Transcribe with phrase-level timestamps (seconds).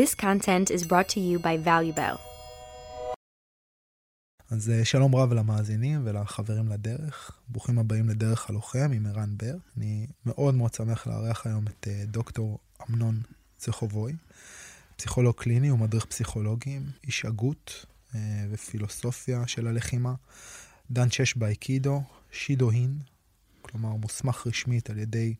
[0.00, 2.18] This content is brought to you by ValueBell.
[4.50, 7.40] אז אה, שלום רב למאזינים ולחברים לדרך.
[7.48, 9.56] ברוכים הבאים לדרך הלוחם עם ערן בר.
[9.76, 12.58] אני מאוד מאוד שמח לארח היום את אה, דוקטור
[12.90, 13.22] אמנון
[13.56, 14.12] צחובוי,
[14.96, 18.20] פסיכולוג קליני ומדריך פסיכולוגים, איש הגות אה,
[18.50, 20.14] ופילוסופיה של הלחימה,
[20.90, 22.98] דן שש באיקידו, שידו הין,
[23.62, 25.34] כלומר מוסמך רשמית על ידי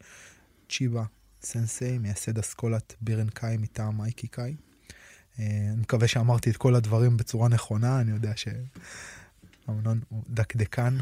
[0.68, 1.04] צ'יבה
[1.43, 4.54] סנסei, מייסד אסכולת בירנקאי מטעם אייקיקאי.
[5.38, 10.98] אני מקווה שאמרתי את כל הדברים בצורה נכונה, אני יודע שאמנון הוא דקדקן.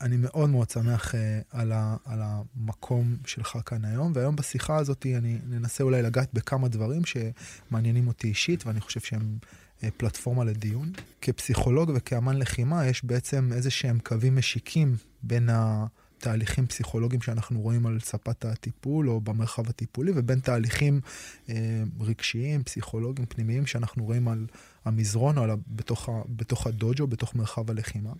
[0.00, 1.16] אני מאוד מאוד שמח uh,
[1.50, 6.68] על, ה, על המקום שלך כאן היום, והיום בשיחה הזאת אני ננסה אולי לגעת בכמה
[6.68, 9.38] דברים שמעניינים אותי אישית, ואני חושב שהם
[9.80, 10.92] uh, פלטפורמה לדיון.
[11.20, 15.86] כפסיכולוג וכאמן לחימה, יש בעצם איזה שהם קווים משיקים בין ה...
[16.22, 21.00] תהליכים פסיכולוגיים שאנחנו רואים על ספת הטיפול או במרחב הטיפולי, ובין תהליכים
[21.48, 24.46] אה, רגשיים, פסיכולוגיים, פנימיים, שאנחנו רואים על
[24.84, 28.12] המזרון או על, בתוך, ה, בתוך הדוג'ו, בתוך מרחב הלחימה.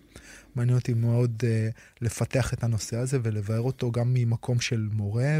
[0.55, 1.69] מעניין אותי מאוד אה,
[2.01, 5.39] לפתח את הנושא הזה ולבאר אותו גם ממקום של מורה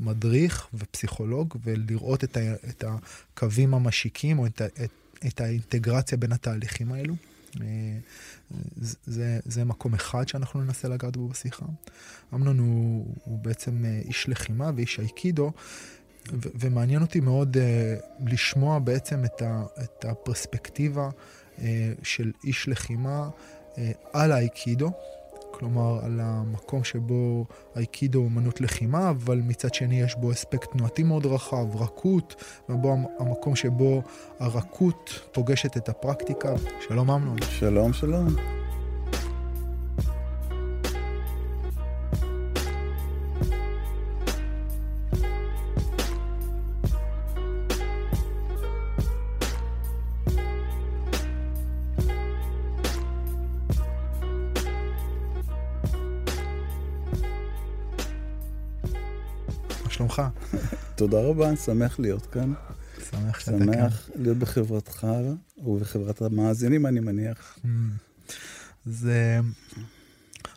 [0.00, 4.90] ומדריך ופסיכולוג, ולראות את, ה, את הקווים המשיקים או את, את,
[5.26, 7.14] את האינטגרציה בין התהליכים האלו.
[7.60, 7.66] אה,
[9.06, 11.66] זה, זה מקום אחד שאנחנו ננסה לגעת בו בשיחה.
[12.34, 15.52] אמנון הוא, הוא בעצם אה, איש לחימה ואיש אייקידו,
[16.32, 17.60] ו- ומעניין אותי מאוד uh,
[18.30, 21.60] לשמוע בעצם את, ה- את הפרספקטיבה uh,
[22.02, 23.28] של איש לחימה
[23.74, 23.78] uh,
[24.12, 24.90] על האייקידו.
[25.58, 27.44] כלומר על המקום שבו
[27.76, 32.96] אייקידו הוא אמנות לחימה, אבל מצד שני יש בו אספקט תנועתי מאוד רחב, רכות, ובו
[33.18, 34.02] המקום שבו
[34.38, 36.54] הרכות פוגשת את הפרקטיקה.
[36.88, 37.36] שלום אמנון.
[37.42, 38.57] שלום, שלום.
[60.98, 62.52] תודה רבה, שמח להיות כאן.
[63.10, 63.72] שמח שאתה כאן.
[63.72, 65.06] שמח להיות בחברתך
[65.58, 67.58] ובחברת המאזינים, אני מניח.
[68.86, 69.08] אז,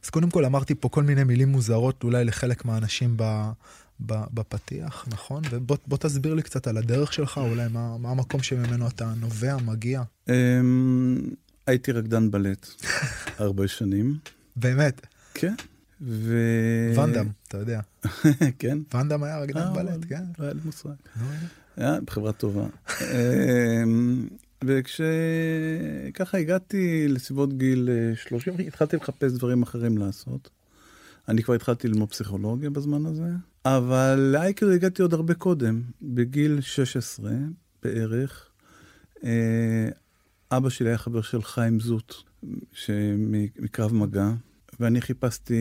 [0.04, 3.24] אז קודם כל אמרתי פה כל מיני מילים מוזרות אולי לחלק מהאנשים ב,
[4.06, 5.44] ב, בפתיח, נכון?
[5.52, 10.04] ובוא תסביר לי קצת על הדרך שלך, אולי מה, מה המקום שממנו אתה נובע, מגיע.
[10.30, 11.22] אמ,
[11.68, 12.68] הייתי רקדן בלט
[13.38, 14.18] הרבה שנים.
[14.56, 15.08] באמת?
[15.34, 15.54] כן.
[16.02, 16.38] ו...
[16.96, 17.82] ואנדאם, אתה יודע.
[18.60, 18.78] כן.
[18.94, 20.24] ואנדאם היה רקדן אה, בלט, כן.
[20.40, 20.90] לא היה לי מושג.
[21.78, 22.66] היה בחברה טובה.
[23.14, 24.28] אמ,
[24.64, 30.50] וכשככה הגעתי לסביבות גיל 30, אה, התחלתי לחפש דברים אחרים לעשות.
[31.28, 33.30] אני כבר התחלתי ללמוד פסיכולוגיה בזמן הזה,
[33.66, 37.32] אבל לאייקר הגעתי עוד הרבה קודם, בגיל 16
[37.84, 38.50] בערך.
[39.24, 39.90] אה,
[40.52, 42.14] אבא שלי היה חבר של חיים זוט,
[43.58, 44.32] מקרב מגע,
[44.82, 45.56] ואני חיפשתי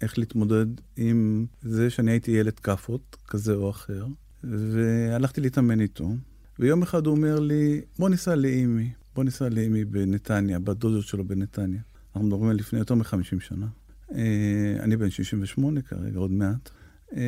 [0.00, 0.66] איך להתמודד
[0.96, 4.06] עם זה שאני הייתי ילד כאפות, כזה או אחר,
[4.44, 6.10] והלכתי להתאמן איתו.
[6.58, 11.80] ויום אחד הוא אומר לי, בוא ניסע לאימי, בוא ניסע לאימי בנתניה, בדודות שלו בנתניה.
[12.06, 13.66] אנחנו מדברים על לפני יותר מ-50 שנה.
[14.14, 16.70] אה, אני בן 68 כרגע, עוד מעט.
[17.16, 17.22] אה,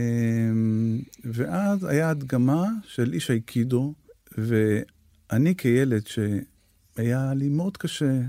[1.25, 3.95] ואז היה הדגמה של איש אייקידו,
[4.39, 8.21] ואני כילד שהיה לי מאוד קשה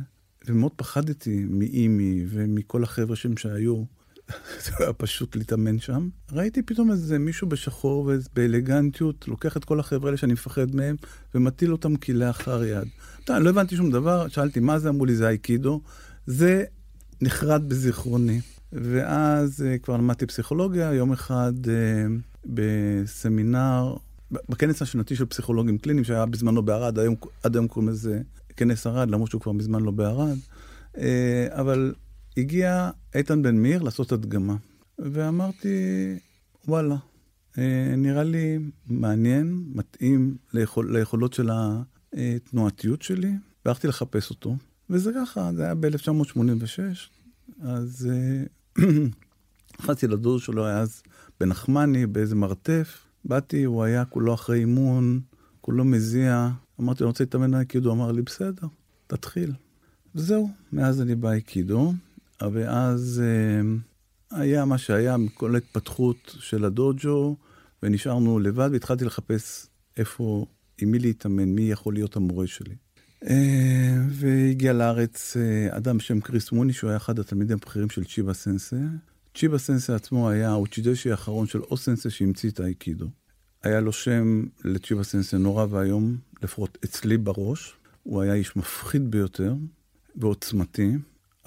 [0.47, 3.83] ומאוד פחדתי מאימי ומכל החבר'ה שם שהיו.
[4.63, 6.09] זה היה פשוט להתאמן שם.
[6.31, 10.95] ראיתי פתאום איזה מישהו בשחור ובאלגנטיות, לוקח את כל החבר'ה האלה שאני מפחד מהם,
[11.35, 12.87] ומטיל אותם כלאחר יד.
[13.23, 15.81] אתה, לא הבנתי שום דבר, שאלתי מה זה, אמרו לי זה אייקידו.
[16.25, 16.63] זה
[17.21, 18.41] נחרד בזיכרוני.
[18.73, 21.69] ואז uh, כבר למדתי פסיכולוגיה, יום אחד uh,
[22.45, 23.95] בסמינר,
[24.31, 26.99] בכנס השנתי של פסיכולוגים קליניים, שהיה בזמנו בערד,
[27.43, 28.21] עד היום קוראים לזה
[28.57, 30.37] כנס ארד, למרות שהוא כבר מזמן לא בערד,
[30.97, 31.93] אה, אבל
[32.37, 34.55] הגיע איתן בן מאיר לעשות הדגמה,
[34.99, 35.67] ואמרתי,
[36.67, 36.95] וואלה,
[37.57, 41.49] אה, נראה לי מעניין, מתאים ליכול, ליכולות של
[42.13, 43.31] התנועתיות שלי,
[43.65, 44.55] והלכתי לחפש אותו,
[44.89, 46.79] וזה ככה, זה היה ב-1986,
[47.61, 48.09] אז
[49.79, 51.03] נכנסתי אה, לדוד שלו, היה אז
[51.39, 55.21] בנחמני, באיזה מרתף, באתי, הוא היה כולו אחרי אימון,
[55.61, 56.49] כולו מזיע,
[56.81, 58.67] אמרתי, אני רוצה להתאמן באייקידו, הוא אמר לי, בסדר,
[59.07, 59.53] תתחיל.
[60.15, 61.93] וזהו, מאז אני באייקידו,
[62.41, 67.35] ואז אה, היה מה שהיה, כל ההתפתחות של הדוג'ו,
[67.83, 69.67] ונשארנו לבד, והתחלתי לחפש
[69.97, 70.45] איפה,
[70.81, 72.75] עם מי להתאמן, מי יכול להיות המורה שלי.
[73.29, 78.33] אה, והגיע לארץ אה, אדם בשם קריס מוני, שהוא היה אחד התלמידים הבכירים של צ'יבה
[78.33, 78.77] סנסה.
[79.35, 83.07] צ'יבה סנסה עצמו היה האוצ'ידשי האחרון של או סנסה שהמציא את האייקידו.
[83.63, 87.75] היה לו שם לצ'יבה סנסה נורא ואיום, לפחות אצלי בראש.
[88.03, 89.55] הוא היה איש מפחיד ביותר
[90.15, 90.91] ועוצמתי,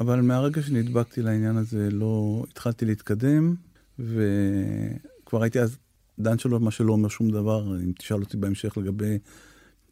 [0.00, 3.54] אבל מהרגע שנדבקתי לעניין הזה לא התחלתי להתקדם,
[3.98, 5.76] וכבר הייתי אז
[6.18, 9.18] דן שלו, מה שלא אומר שום דבר, אם תשאל אותי בהמשך לגבי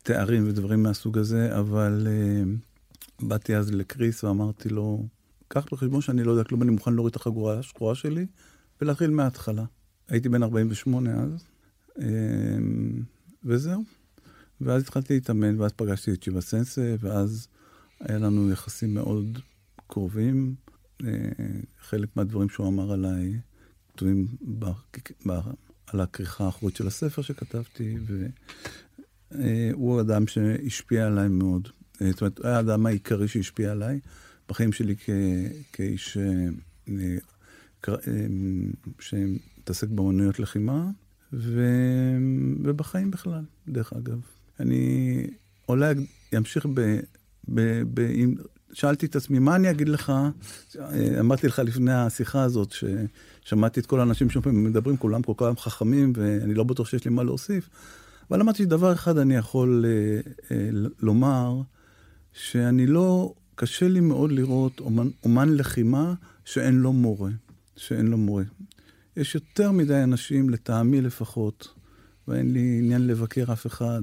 [0.02, 5.06] תארים ודברים מהסוג הזה, אבל uh, באתי אז לקריס ואמרתי לו,
[5.48, 8.26] קח בחשבון שאני לא יודע כלום, אני מוכן להוריד את החגורה השחורה שלי
[8.80, 9.64] ולהתחיל מההתחלה.
[10.08, 11.44] הייתי בן 48 אז,
[11.90, 12.02] uh,
[13.44, 13.82] וזהו.
[14.64, 17.48] ואז התחלתי להתאמן, ואז פגשתי את שיבה סנסה, ואז
[18.00, 19.38] היה לנו יחסים מאוד
[19.86, 20.54] קרובים.
[21.02, 21.04] Uh,
[21.80, 23.40] חלק מהדברים שהוא אמר עליי
[23.92, 24.26] כתובים
[25.86, 27.96] על הכריכה האחורית של הספר שכתבתי,
[29.30, 31.68] והוא אדם שהשפיע עליי מאוד.
[32.00, 34.00] זאת אומרת, הוא היה האדם העיקרי שהשפיע עליי
[34.48, 35.10] בחיים שלי כ...
[35.72, 36.48] כאיש אה,
[37.88, 37.96] אה,
[39.00, 40.90] שמתעסק באמנויות לחימה,
[41.32, 41.66] ו...
[42.64, 44.20] ובחיים בכלל, דרך אגב.
[44.62, 45.26] אני
[45.68, 45.94] אולי
[46.36, 46.80] אמשיך ב...
[47.48, 47.82] ב...
[47.94, 48.06] ב...
[48.14, 48.34] עם...
[48.72, 50.12] שאלתי את עצמי, מה אני אגיד לך?
[51.20, 56.54] אמרתי לך לפני השיחה הזאת, ששמעתי את כל האנשים שמדברים, כולם כל כך חכמים, ואני
[56.54, 57.68] לא בטוח שיש לי מה להוסיף.
[58.30, 60.20] אבל אמרתי שדבר אחד אני יכול אה,
[60.50, 60.70] אה,
[61.00, 61.60] לומר,
[62.32, 66.14] שאני לא, קשה לי מאוד לראות אומן, אומן לחימה
[66.44, 67.30] שאין לו מורה.
[67.76, 68.44] שאין לו מורה.
[69.16, 71.74] יש יותר מדי אנשים, לטעמי לפחות,
[72.28, 74.02] ואין לי עניין לבקר אף אחד,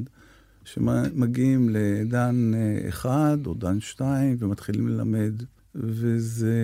[0.74, 5.34] שמגיעים לדן אה, אחד או דן שתיים ומתחילים ללמד,
[5.76, 6.56] וזה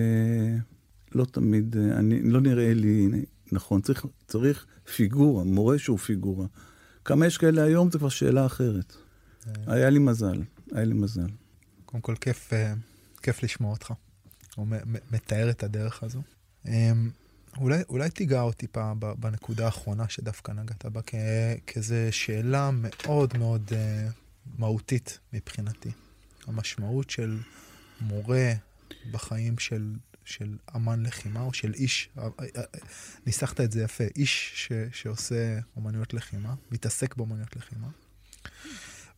[1.14, 3.08] לא תמיד, אה, אני, לא נראה לי
[3.52, 3.80] נכון.
[3.80, 4.66] צריך, צריך
[4.96, 6.46] פיגורה, מורה שהוא פיגורה.
[7.04, 8.96] כמה יש כאלה היום זה כבר שאלה אחרת.
[9.46, 9.74] אה.
[9.74, 10.42] היה לי מזל,
[10.72, 11.28] היה לי מזל.
[11.84, 12.52] קודם כל, כיף,
[13.22, 13.92] כיף לשמוע אותך.
[14.56, 14.66] הוא
[15.12, 16.22] מתאר את הדרך הזו.
[17.58, 21.00] אולי, אולי תיגע אותי פעם בנקודה האחרונה שדווקא נגעת בה,
[21.66, 24.12] כזו שאלה מאוד מאוד uh,
[24.58, 25.90] מהותית מבחינתי.
[26.46, 27.38] המשמעות של
[28.00, 28.52] מורה
[29.10, 29.94] בחיים של,
[30.24, 32.62] של אמן לחימה, או של איש, אה, אה,
[33.26, 37.88] ניסחת את זה יפה, איש ש, שעושה אומנויות לחימה, מתעסק באומנויות לחימה.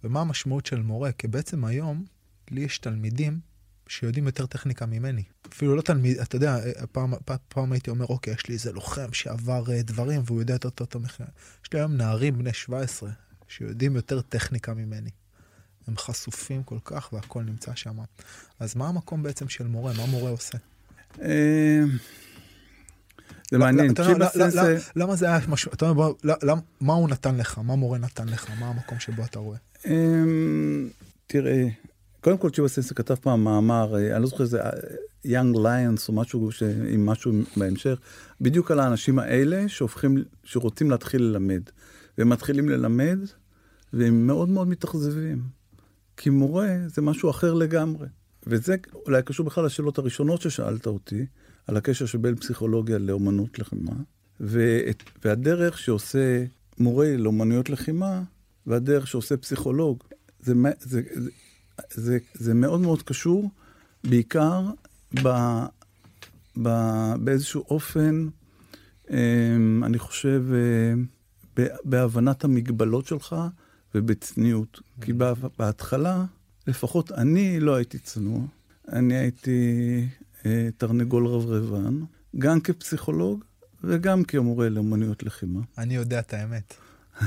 [0.04, 1.12] ומה המשמעות של מורה?
[1.12, 2.04] כי בעצם היום,
[2.50, 3.40] לי יש תלמידים
[3.88, 5.22] שיודעים יותר טכניקה ממני.
[5.52, 6.58] אפילו לא תלמיד, אתה יודע,
[6.92, 10.54] פעם, פעם, פעם הייתי אומר, אוקיי, יש לי איזה לוחם שעבר uh, דברים והוא יודע
[10.54, 11.26] יותר טוב המחיר.
[11.64, 13.10] יש לי היום נערים בני 17
[13.48, 15.10] שיודעים יותר טכניקה ממני.
[15.86, 17.98] הם חשופים כל כך והכל נמצא שם.
[18.60, 19.92] אז מה המקום בעצם של מורה?
[19.96, 20.58] מה מורה עושה?
[21.22, 21.82] אה,
[23.50, 23.92] זה מעניין,
[24.96, 26.12] למה זה היה משהו, אתה אומר,
[26.80, 27.58] מה הוא נתן לך?
[27.58, 28.50] מה מורה נתן לך?
[28.60, 29.58] מה המקום שבו אתה רואה?
[29.86, 29.92] אה,
[31.26, 31.68] תראה,
[32.20, 34.60] קודם כל צ'יבה סנסה כתב פעם מאמר, אה, אני לא זוכר איזה
[35.24, 36.62] יאנג אה, ליונס או משהו ש...
[36.62, 37.98] עם משהו בהמשך,
[38.40, 41.62] בדיוק על האנשים האלה שהופכים, שרוצים להתחיל ללמד.
[42.18, 43.18] והם מתחילים ללמד,
[43.92, 45.42] והם מאוד מאוד מתאכזבים.
[46.16, 48.06] כי מורה זה משהו אחר לגמרי.
[48.46, 48.76] וזה
[49.06, 51.26] אולי קשור בכלל לשאלות הראשונות ששאלת אותי,
[51.66, 53.92] על הקשר שבין פסיכולוגיה לאומנות לחימה,
[54.40, 56.44] ואת, והדרך שעושה
[56.78, 58.22] מורה לאומנויות לחימה,
[58.66, 60.04] והדרך שעושה פסיכולוג.
[60.40, 61.30] זה, זה, זה,
[61.90, 63.50] זה, זה מאוד מאוד קשור,
[64.04, 64.62] בעיקר
[65.22, 65.28] ב,
[66.62, 66.68] ב,
[67.20, 68.28] באיזשהו אופן,
[69.10, 70.94] אמ, אני חושב, אה,
[71.84, 73.36] בהבנת המגבלות שלך
[73.94, 74.80] ובצניעות.
[75.00, 75.12] כי
[75.58, 76.24] בהתחלה,
[76.66, 78.40] לפחות אני לא הייתי צנוע,
[78.92, 80.06] אני הייתי
[80.46, 82.00] אה, תרנגול רברבן,
[82.38, 83.44] גם כפסיכולוג
[83.84, 85.60] וגם כמורה לאמנויות לחימה.
[85.78, 86.74] אני יודע את האמת.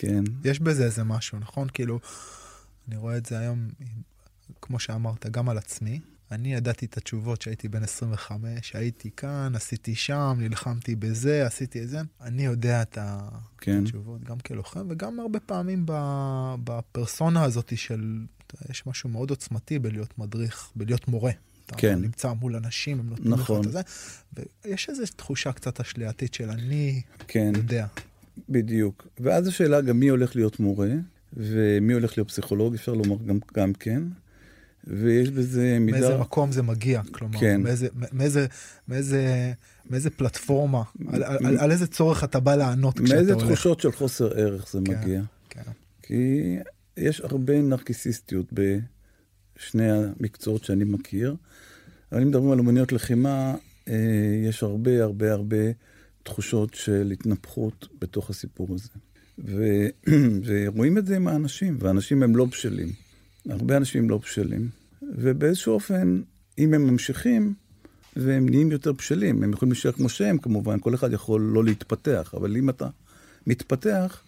[0.00, 0.24] כן.
[0.44, 1.68] יש בזה איזה משהו, נכון?
[1.72, 2.00] כאילו,
[2.88, 3.68] אני רואה את זה היום,
[4.62, 6.00] כמו שאמרת, גם על עצמי.
[6.30, 11.88] אני ידעתי את התשובות שהייתי בן 25, הייתי כאן, עשיתי שם, נלחמתי בזה, עשיתי את
[11.88, 12.00] זה.
[12.20, 12.98] אני יודע את
[13.58, 13.82] כן.
[13.82, 15.84] התשובות, גם כלוחם, וגם הרבה פעמים
[16.64, 18.26] בפרסונה הזאת של,
[18.70, 21.32] יש משהו מאוד עוצמתי בלהיות מדריך, בלהיות מורה.
[21.76, 21.92] כן.
[21.92, 23.60] אתה נמצא מול אנשים, הם נותנים נכון.
[23.60, 23.80] לך את זה.
[24.64, 27.52] ויש איזו תחושה קצת אשלייתית של אני כן.
[27.56, 27.86] יודע.
[28.48, 29.08] בדיוק.
[29.20, 30.90] ואז השאלה גם מי הולך להיות מורה,
[31.32, 34.02] ומי הולך להיות פסיכולוג, אפשר לומר גם, גם כן.
[34.86, 36.00] ויש בזה מידה...
[36.00, 37.62] מאיזה מקום זה מגיע, כלומר, כן.
[37.62, 38.46] מאיזה, מאיזה,
[38.88, 39.52] מאיזה,
[39.90, 43.28] מאיזה פלטפורמה, על, על, על איזה צורך אתה בא לענות כשאתה הולך.
[43.28, 45.22] מאיזה תחושות של חוסר ערך זה כן, מגיע.
[45.50, 45.62] כן.
[46.02, 46.56] כי
[46.96, 51.36] יש הרבה נרקיסיסטיות בשני המקצועות שאני מכיר.
[52.12, 53.54] אבל אם מדברים על אומניות לחימה,
[53.88, 53.94] אה,
[54.48, 55.56] יש הרבה הרבה הרבה
[56.22, 58.88] תחושות של התנפחות בתוך הסיפור הזה.
[59.38, 59.64] ו...
[60.46, 62.92] ורואים את זה עם האנשים, ואנשים הם לא בשלים.
[63.48, 64.68] הרבה אנשים לא בשלים.
[65.02, 66.22] ובאיזשהו אופן,
[66.58, 67.54] אם הם ממשיכים,
[68.16, 69.42] והם נהיים יותר בשלים.
[69.42, 72.88] הם יכולים להישאר כמו שהם, כמובן, כל אחד יכול לא להתפתח, אבל אם אתה
[73.46, 74.22] מתפתח,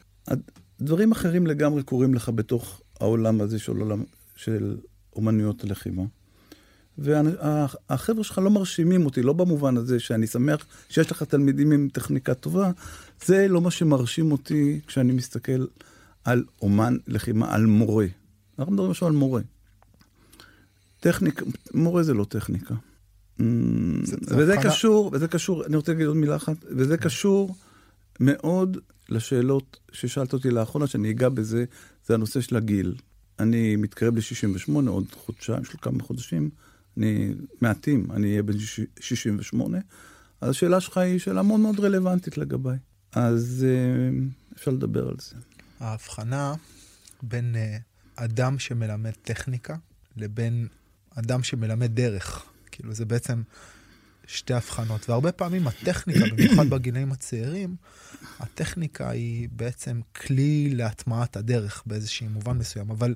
[0.81, 4.05] דברים אחרים לגמרי קורים לך בתוך העולם הזה של, עולם,
[4.37, 4.77] של
[5.17, 6.03] אומנויות הלחימה.
[6.99, 12.35] והחבר'ה שלך לא מרשימים אותי, לא במובן הזה שאני שמח שיש לך תלמידים עם טכניקה
[12.35, 12.71] טובה,
[13.27, 15.67] זה לא מה שמרשים אותי כשאני מסתכל
[16.25, 18.07] על אומן לחימה, על מורה.
[18.59, 19.41] אנחנו מדברים עכשיו על מורה.
[21.01, 21.45] טכניקה,
[21.75, 22.75] מורה זה לא טכניקה.
[24.29, 27.55] וזה קשור, וזה קשור, אני רוצה להגיד עוד מילה אחת, וזה קשור
[28.21, 28.77] מאוד
[29.09, 31.65] לשאלות ששאלת אותי לאחרונה, שאני אגע בזה,
[32.07, 32.95] זה הנושא של הגיל.
[33.39, 36.51] אני מתקרב ל-68, עוד חודשיים, של כמה חודשים,
[36.97, 38.59] אני מעטים, אני אהיה בן
[39.01, 39.79] 68,
[40.41, 42.79] אז השאלה שלך היא שאלה מאוד מאוד רלוונטית לגביי.
[43.13, 45.37] אז אה, אפשר לדבר על זה.
[45.81, 46.55] ההבחנה
[47.23, 47.77] בין אה,
[48.17, 49.77] אדם שמלמד טכניקה
[50.17, 50.67] לבין
[51.15, 52.45] אדם שמלמד דרך.
[52.71, 53.43] כאילו, זה בעצם
[54.27, 55.09] שתי הבחנות.
[55.09, 57.77] והרבה פעמים הטכניקה, במיוחד בגילאים הצעירים,
[58.41, 63.15] הטכניקה היא בעצם כלי להטמעת הדרך באיזשהו מובן מסוים, אבל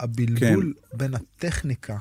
[0.00, 0.98] הבלבול כן.
[0.98, 1.98] בין הטכניקה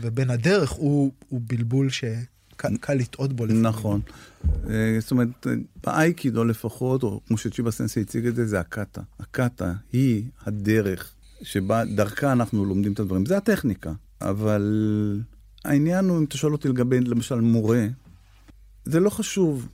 [0.00, 3.66] ובין הדרך הוא, הוא בלבול שקל לטעות בו לפעמים.
[3.66, 4.00] נכון.
[4.70, 5.46] אה, זאת אומרת,
[5.84, 9.00] באייקידו לפחות, או כמו שצ'יבה סנסי הציג את זה, זה הקאטה.
[9.20, 13.26] הקאטה היא הדרך שבה, דרכה אנחנו לומדים את הדברים.
[13.26, 13.92] זה הטכניקה.
[14.20, 15.22] אבל
[15.64, 17.86] העניין הוא, אם אתה שואל אותי לגבי, למשל, מורה,
[18.84, 19.68] זה לא חשוב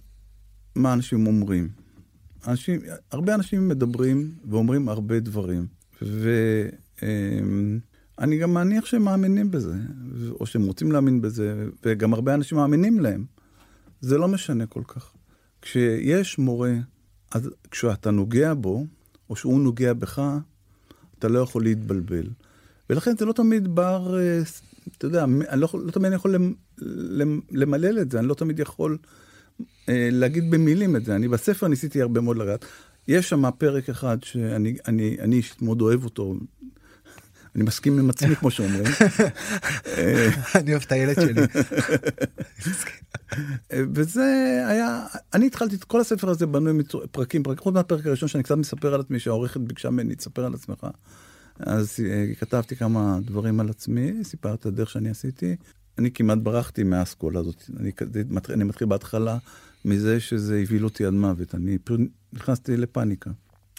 [0.75, 1.69] מה אנשים אומרים.
[2.47, 2.81] אנשים,
[3.11, 5.67] הרבה אנשים מדברים ואומרים הרבה דברים,
[8.19, 9.75] ואני גם מניח שהם מאמינים בזה,
[10.41, 13.25] או שהם רוצים להאמין בזה, וגם הרבה אנשים מאמינים להם.
[14.01, 15.13] זה לא משנה כל כך.
[15.63, 16.75] כשיש מורה,
[17.35, 18.87] אז כשאתה נוגע בו,
[19.31, 20.23] או שהוא נוגע בך,
[21.19, 22.27] אתה לא יכול להתבלבל.
[22.91, 24.43] ולכן זה לא תמיד בר, אה,
[24.99, 26.37] אתה יודע, אני לא, לא תמיד יכול
[27.51, 28.99] למלל את זה, אני לא תמיד יכול
[29.89, 31.17] אה, להגיד במילים את זה.
[31.17, 32.65] אני בספר ניסיתי הרבה מאוד לגעת.
[33.09, 36.35] יש שם פרק אחד שאני אישית מאוד אוהב אותו.
[37.55, 38.85] אני מסכים עם עצמי, כמו שאומרים.
[40.55, 41.43] אני אוהב את הילד שלי.
[43.95, 44.25] וזה
[44.69, 48.57] היה, אני התחלתי את כל הספר הזה בנוי מפרקים, פרקים, חוץ מהפרק הראשון שאני קצת
[48.57, 50.87] מספר על עצמי, שהעורכת ביקשה ממני, תספר על עצמך.
[51.59, 55.57] אז uh, כתבתי כמה דברים על עצמי, סיפרתי את הדרך שאני עשיתי.
[55.99, 57.63] אני כמעט ברחתי מהאסכולה הזאת.
[57.81, 57.93] אני,
[58.51, 59.39] אני מתחיל בהתחלה
[59.85, 61.55] מזה שזה הבהיל אותי עד מוות.
[61.55, 61.79] אני
[62.33, 63.31] נכנסתי לפאניקה.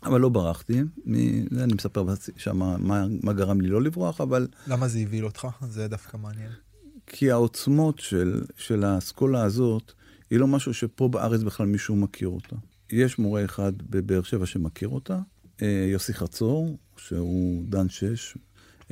[0.05, 1.15] אבל לא ברחתי, מ...
[1.59, 2.05] אני מספר
[2.37, 4.47] שם מה, מה גרם לי לא לברוח, אבל...
[4.67, 5.47] למה זה הבהיל אותך?
[5.69, 6.51] זה דווקא מעניין.
[7.07, 9.91] כי העוצמות של, של האסכולה הזאת,
[10.29, 12.55] היא לא משהו שפה בארץ בכלל מישהו מכיר אותה.
[12.91, 15.19] יש מורה אחד בבאר שבע שמכיר אותה,
[15.61, 18.37] אה, יוסי חצור, שהוא דן שש,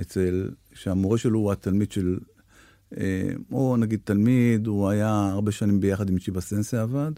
[0.01, 2.17] אצל, שהמורה שלו הוא התלמיד של,
[2.97, 7.11] אה, או נגיד תלמיד, הוא היה הרבה שנים ביחד עם שיבה סנסה עבד.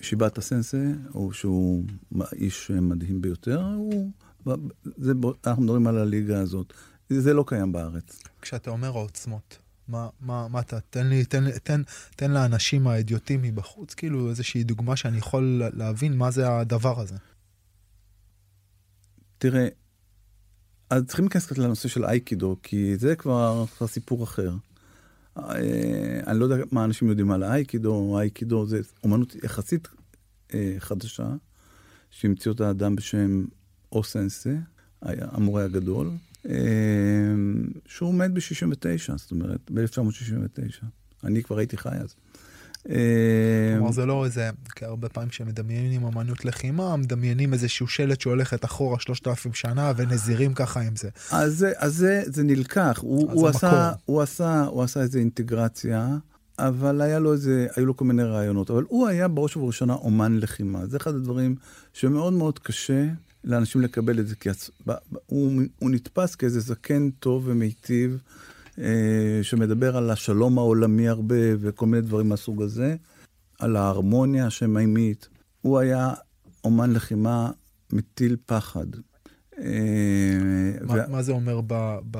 [0.00, 1.84] שיבת סנסה, או שהוא
[2.32, 4.10] איש מדהים ביותר, הוא,
[4.96, 5.12] זה,
[5.46, 6.72] אנחנו מדברים על הליגה הזאת.
[7.08, 8.22] זה לא קיים בארץ.
[8.42, 11.82] כשאתה אומר העוצמות, מה, מה, מה אתה, תן לי, תן, תן,
[12.16, 17.16] תן לאנשים האדיוטים מבחוץ, כאילו איזושהי דוגמה שאני יכול להבין מה זה הדבר הזה.
[19.38, 19.68] תראה,
[20.90, 24.50] אז צריכים להיכנס קצת לנושא של אייקידו, כי זה כבר, כבר סיפור אחר.
[25.38, 29.88] אה, אני לא יודע מה אנשים יודעים על האייקידו, האייקידו זה אומנות יחסית
[30.54, 31.34] אה, חדשה,
[32.10, 33.44] שהמציא אותה אדם בשם
[33.92, 34.54] אוסנסה,
[35.02, 36.10] המורה הגדול,
[36.48, 36.54] אה,
[37.86, 40.84] שהוא מת ב-69, זאת אומרת, ב-1969.
[41.24, 42.14] אני כבר הייתי חי אז.
[42.88, 48.64] אה, כלומר זה לא איזה, כי הרבה פעמים כשמדמיינים אמנות לחימה, מדמיינים איזשהו שלט שהולכת
[48.64, 51.08] אחורה שלושת אלפים שנה ונזירים ככה עם זה.
[51.30, 56.16] אז זה, אז זה, זה נלקח, הוא, הוא, עשה, הוא, עשה, הוא עשה איזה אינטגרציה,
[56.58, 60.36] אבל היה לו איזה, היו לו כל מיני רעיונות, אבל הוא היה בראש ובראשונה אומן
[60.36, 60.86] לחימה.
[60.86, 61.56] זה אחד הדברים
[61.92, 63.06] שמאוד מאוד קשה
[63.44, 64.48] לאנשים לקבל את זה, כי
[65.26, 68.18] הוא, הוא נתפס כאיזה זקן טוב ומיטיב.
[68.80, 72.96] אה, שמדבר על השלום העולמי הרבה וכל מיני דברים מהסוג הזה,
[73.58, 75.28] על ההרמוניה השמיימית.
[75.60, 76.14] הוא היה
[76.64, 77.50] אומן לחימה
[77.92, 78.86] מטיל פחד.
[79.58, 81.10] אה, מה, ו...
[81.10, 82.18] מה זה אומר ב, ב,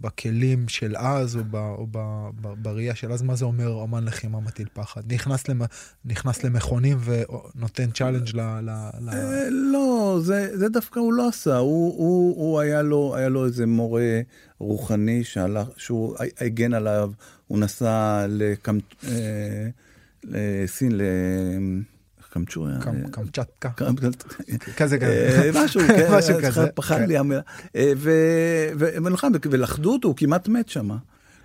[0.00, 1.98] בכלים של אז, או, ב, או ב,
[2.40, 5.12] ב, בראייה של אז, מה זה אומר אומן לחימה מטיל פחד?
[5.12, 5.62] נכנס, למ,
[6.04, 8.40] נכנס למכונים ונותן challenge ל...
[8.40, 9.08] ל, ל...
[9.08, 11.56] אה, לא, זה, זה דווקא הוא לא עשה.
[11.56, 14.20] הוא, הוא, הוא היה, לו, היה לו איזה מורה
[14.58, 17.10] רוחני שהלך, שהוא הגן עליו,
[17.46, 18.78] הוא נסע לקמ...
[19.08, 19.68] אה,
[20.24, 21.02] לסין, ל...
[22.36, 22.76] קמצ'וריה.
[23.10, 23.70] קמצ'טקה.
[24.76, 25.42] כזה כזה.
[25.44, 25.80] אה, משהו,
[26.18, 26.66] משהו כזה.
[26.74, 27.20] פחד לי כן.
[27.20, 27.40] המילה.
[29.50, 30.88] ולחדו אותו, הוא כמעט מת שם.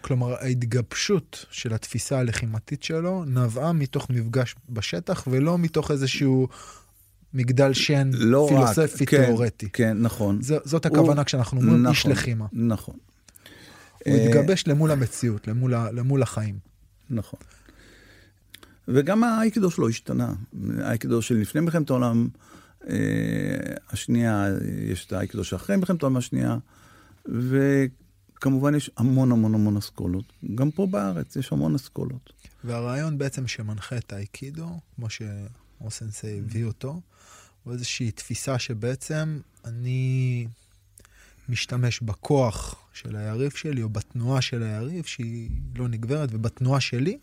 [0.01, 6.47] כלומר, ההתגבשות של התפיסה הלחימתית שלו נבעה מתוך מפגש בשטח, ולא מתוך איזשהו
[7.33, 9.69] מגדל שן לא פילוסופי כן, תיאורטי.
[9.73, 10.41] כן, נכון.
[10.41, 12.45] ז, זאת הכוונה הוא- כשאנחנו אומרים איש נכון, לחימה.
[12.53, 12.95] נכון.
[14.05, 15.47] הוא אה, התגבש למול המציאות,
[15.93, 16.55] למול החיים.
[17.09, 17.39] נכון.
[18.87, 20.33] וגם האייקידו שלו השתנה.
[20.79, 22.27] האייקידו של לפני מלחמת העולם
[22.89, 22.95] אה,
[23.89, 24.47] השנייה,
[24.91, 26.57] יש את האייקידו שאחרי מלחמת העולם השנייה,
[27.25, 30.25] וכמובן יש המון המון המון אסכולות.
[30.55, 32.33] גם פה בארץ יש המון אסכולות.
[32.63, 37.01] והרעיון בעצם שמנחה את האיקידו, כמו שאוסנסי הביא אותו,
[37.63, 40.47] הוא איזושהי תפיסה שבעצם אני
[41.49, 47.17] משתמש בכוח של היריב שלי, או בתנועה של היריב, שהיא לא נגברת, ובתנועה שלי,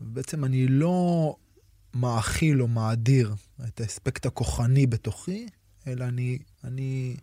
[0.00, 1.36] ובעצם אני לא
[1.94, 3.34] מאכיל או מאדיר
[3.68, 5.46] את האספקט הכוחני בתוכי,
[5.86, 7.16] אלא אני, אני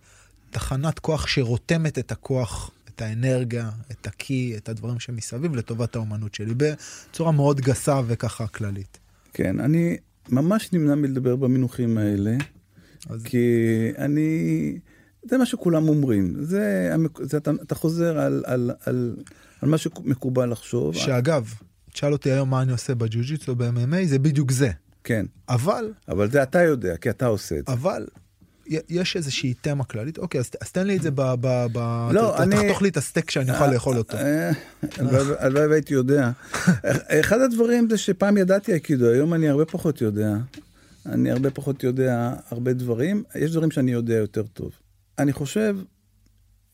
[0.50, 6.54] תחנת כוח שרותמת את הכוח, את האנרגיה, את הקי, את הדברים שמסביב לטובת האומנות שלי,
[6.58, 9.00] בצורה מאוד גסה וככה כללית.
[9.34, 9.98] כן, אני
[10.30, 12.38] ממש נמנע מלדבר במינוחים האלה,
[13.10, 13.48] אז כי
[13.98, 14.80] אני...
[15.30, 16.34] זה מה שכולם אומרים.
[16.40, 19.16] זה, זה אתה, אתה חוזר על, על, על,
[19.62, 20.96] על מה שמקובל לחשוב.
[20.96, 21.54] שאגב,
[21.94, 24.70] תשאל אותי היום מה אני עושה בג'ו-ג'יטסו או ב-MMA, זה בדיוק זה.
[25.04, 27.74] כן, אבל, אבל זה אתה יודע, כי אתה עושה את זה.
[27.74, 28.06] אבל,
[28.68, 31.22] יש איזושהי תמה כללית, אוקיי, אז, אז תן לי את זה ב...
[31.22, 31.78] ב, ב
[32.12, 34.18] לא, ת, אני- תחתוך לי את הסטייק שאני אוכל לאכול אותו.
[34.18, 34.52] אה,
[34.98, 36.32] הלוואי הלוואי והייתי יודע.
[37.08, 40.36] אחד הדברים זה שפעם ידעתי אייקידו, היום אני הרבה פחות יודע.
[41.06, 43.24] אני הרבה פחות יודע הרבה דברים.
[43.36, 44.72] יש דברים שאני יודע יותר טוב.
[45.20, 45.78] אני חושב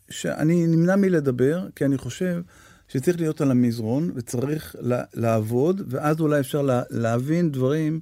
[0.10, 2.42] שאני נמנע מלדבר, כי אני חושב
[2.89, 8.00] שצריך להיות על המזרון וצריך לה- לעבוד, ואז אולי אפשר לה- להבין דברים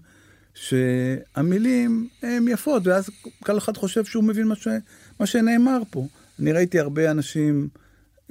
[0.54, 3.10] שהמילים הן יפות, ואז
[3.44, 4.68] כל אחד חושב שהוא מבין מה, ש...
[5.20, 6.08] מה שנאמר פה.
[6.40, 7.68] אני ראיתי הרבה אנשים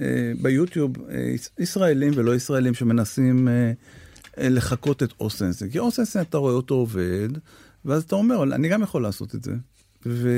[0.00, 0.06] אה,
[0.42, 3.72] ביוטיוב, אה, יש- ישראלים ולא ישראלים, שמנסים אה,
[4.38, 5.68] אה, לחקות את אוסנסן.
[5.70, 7.28] כי אוסנסן, אתה רואה אותו עובד,
[7.84, 9.52] ואז אתה אומר, אני גם יכול לעשות את זה.
[10.06, 10.28] ו...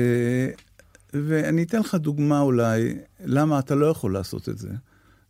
[1.13, 2.95] ואני אתן לך דוגמה אולי,
[3.25, 4.69] למה אתה לא יכול לעשות את זה.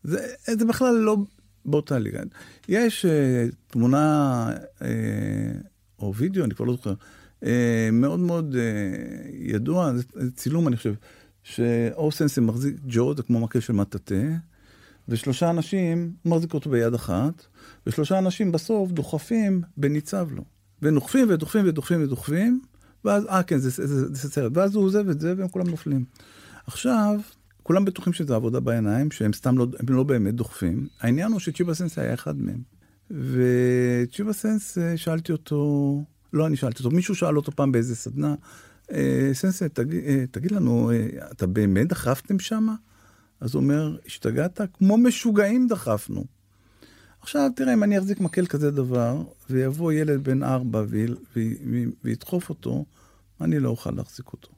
[0.04, 1.18] זה, זה בכלל לא
[1.66, 2.20] באותה ליגה.
[2.68, 4.84] יש uh, תמונה uh,
[6.00, 6.94] או וידאו, אני כבר לא זוכר,
[7.44, 7.46] uh,
[7.92, 10.94] מאוד מאוד uh, ידוע, זה, זה צילום אני חושב,
[11.44, 14.16] שאוסנסן מחזיק ג'ו, זה כמו מקל של מטאטה,
[15.10, 17.46] ושלושה אנשים, מחזיק אותו ביד אחת,
[17.88, 20.44] ושלושה אנשים בסוף דוחפים בניצב לו.
[20.82, 22.62] ודוחפים ודוחפים ודוחפים ודוחפים,
[23.06, 25.70] ואז, אה כן, זה, זה, זה, זה סרט, ואז הוא עוזב את זה והם כולם
[25.70, 26.06] נופלים.
[26.68, 27.20] עכשיו,
[27.70, 30.88] כולם בטוחים שזה עבודה בעיניים, שהם סתם לא, הם לא באמת דוחפים.
[31.00, 32.62] העניין הוא שצ'יבה סנסי היה אחד מהם.
[33.12, 36.04] וצ'יבה סנסי, שאלתי אותו,
[36.34, 38.36] לא אני שאלתי אותו, מישהו שאל אותו פעם באיזה סדנה,
[38.92, 39.32] "אה,
[39.74, 42.76] תגיד, אה, תגיד לנו, אה, אתה באמת דחפתם שמה?
[43.40, 44.62] אז הוא אומר, השתגעת?
[44.74, 46.26] כמו משוגעים דחפנו.
[47.22, 50.84] עכשיו תראה, אם אני אחזיק מקל כזה דבר, ויבוא ילד בן ארבע
[52.04, 52.86] וידחוף אותו,
[53.42, 54.50] אני לא אוכל להחזיק אותו.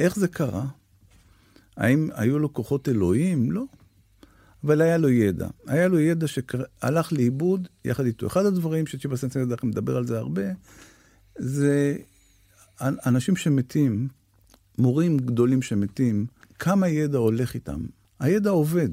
[0.00, 0.66] איך זה קרה?
[1.78, 3.52] האם היו לו כוחות אלוהים?
[3.52, 3.64] לא.
[4.64, 5.48] אבל היה לו ידע.
[5.66, 8.26] היה לו ידע שהלך לאיבוד יחד איתו.
[8.26, 10.42] אחד הדברים שצ'יבה סנסי דרך מדבר על זה הרבה,
[11.38, 11.96] זה
[12.80, 14.08] אנשים שמתים,
[14.78, 16.26] מורים גדולים שמתים,
[16.58, 17.86] כמה ידע הולך איתם.
[18.20, 18.88] הידע עובד.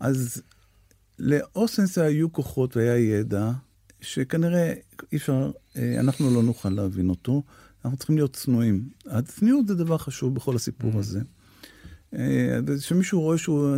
[0.00, 0.42] אז
[1.18, 3.52] לאוסנסה היו כוחות והיה ידע
[4.00, 4.74] שכנראה
[5.12, 7.42] אי אפשר, אה, אנחנו לא נוכל להבין אותו,
[7.84, 8.88] אנחנו צריכים להיות צנועים.
[9.06, 11.20] הצניעות זה דבר חשוב בכל הסיפור הזה.
[12.18, 13.76] אה, שמישהו רואה שהוא,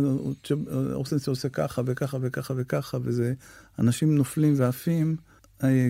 [0.93, 3.33] אוסנסה עושה ככה וככה וככה וככה, וזה,
[3.79, 5.15] אנשים נופלים ועפים,
[5.63, 5.89] אה,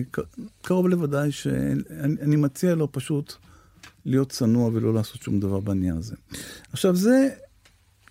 [0.62, 3.34] קרוב לוודאי שאני אני מציע לו פשוט
[4.04, 6.14] להיות צנוע ולא לעשות שום דבר בעניין הזה.
[6.72, 7.28] עכשיו זה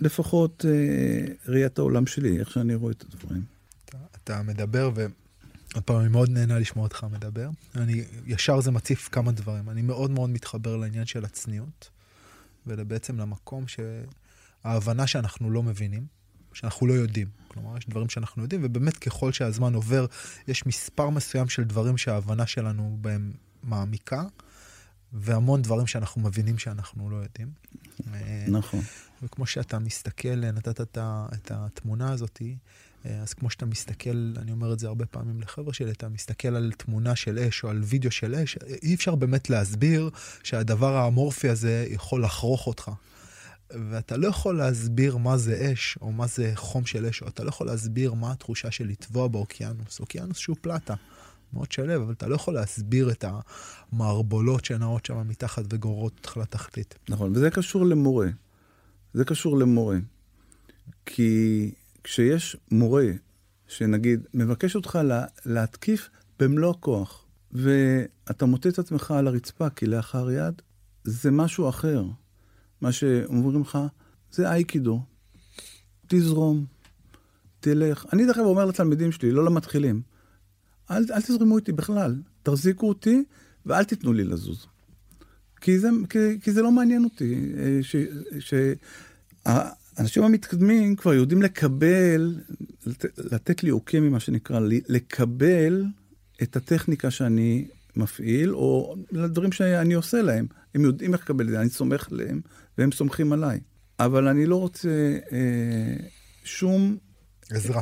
[0.01, 3.43] לפחות אה, ראיית העולם שלי, איך שאני רואה את הדברים.
[3.85, 7.49] אתה, אתה מדבר, ועוד פעם, אני מאוד נהנה לשמוע אותך מדבר.
[7.75, 9.69] אני, ישר זה מציף כמה דברים.
[9.69, 11.89] אני מאוד מאוד מתחבר לעניין של הצניעות,
[12.67, 13.67] ובעצם למקום
[14.67, 16.05] שההבנה שאנחנו לא מבינים,
[16.53, 17.27] שאנחנו לא יודעים.
[17.47, 20.05] כלומר, יש דברים שאנחנו יודעים, ובאמת ככל שהזמן עובר,
[20.47, 23.31] יש מספר מסוים של דברים שההבנה שלנו בהם
[23.63, 24.23] מעמיקה,
[25.13, 27.51] והמון דברים שאנחנו מבינים שאנחנו לא יודעים.
[28.13, 28.81] אה, נכון.
[29.23, 30.97] וכמו שאתה מסתכל, נתת את,
[31.33, 32.41] את התמונה הזאת,
[33.05, 36.55] אה, אז כמו שאתה מסתכל, אני אומר את זה הרבה פעמים לחבר'ה שלי, אתה מסתכל
[36.55, 40.09] על תמונה של אש או על וידאו של אש, אי אפשר באמת להסביר
[40.43, 42.91] שהדבר האמורפי הזה יכול לחרוך אותך.
[43.71, 47.43] ואתה לא יכול להסביר מה זה אש, או מה זה חום של אש, או אתה
[47.43, 49.99] לא יכול להסביר מה התחושה של לטבוע באוקיינוס.
[49.99, 50.93] אוקיינוס שהוא פלטה,
[51.53, 53.25] מאוד שלב, אבל אתה לא יכול להסביר את
[53.91, 56.95] המערבולות שנעות שם מתחת וגוררות אותך לתחתית.
[57.09, 58.27] נכון, וזה קשור למורה.
[59.13, 59.97] זה קשור למורה.
[61.05, 61.71] כי
[62.03, 63.07] כשיש מורה
[63.67, 70.61] שנגיד מבקש אותך לה, להתקיף במלוא הכוח, ואתה מוטה את עצמך על הרצפה כלאחר יד,
[71.03, 72.03] זה משהו אחר.
[72.81, 73.77] מה שאומרים לך,
[74.31, 75.01] זה אייקידו.
[76.07, 76.65] תזרום,
[77.59, 78.05] תלך.
[78.13, 80.01] אני דרך אגב אומר לתלמידים שלי, לא למתחילים,
[80.91, 83.23] אל, אל תזרמו איתי בכלל, תחזיקו אותי
[83.65, 84.67] ואל תיתנו לי לזוז.
[85.61, 87.53] כי זה, כי, כי זה לא מעניין אותי.
[87.57, 87.95] אה, ש,
[88.39, 88.53] ש,
[89.45, 92.35] האנשים המתקדמים כבר יודעים לקבל,
[92.85, 95.85] לת, לתת לי אוקיי ממה שנקרא, לקבל
[96.43, 100.47] את הטכניקה שאני מפעיל, או לדברים שאני עושה להם.
[100.75, 102.41] הם יודעים איך לקבל את זה, אני סומך עליהם,
[102.77, 103.59] והם סומכים עליי.
[103.99, 106.07] אבל אני לא רוצה אה,
[106.43, 106.97] שום...
[107.49, 107.81] עזרה.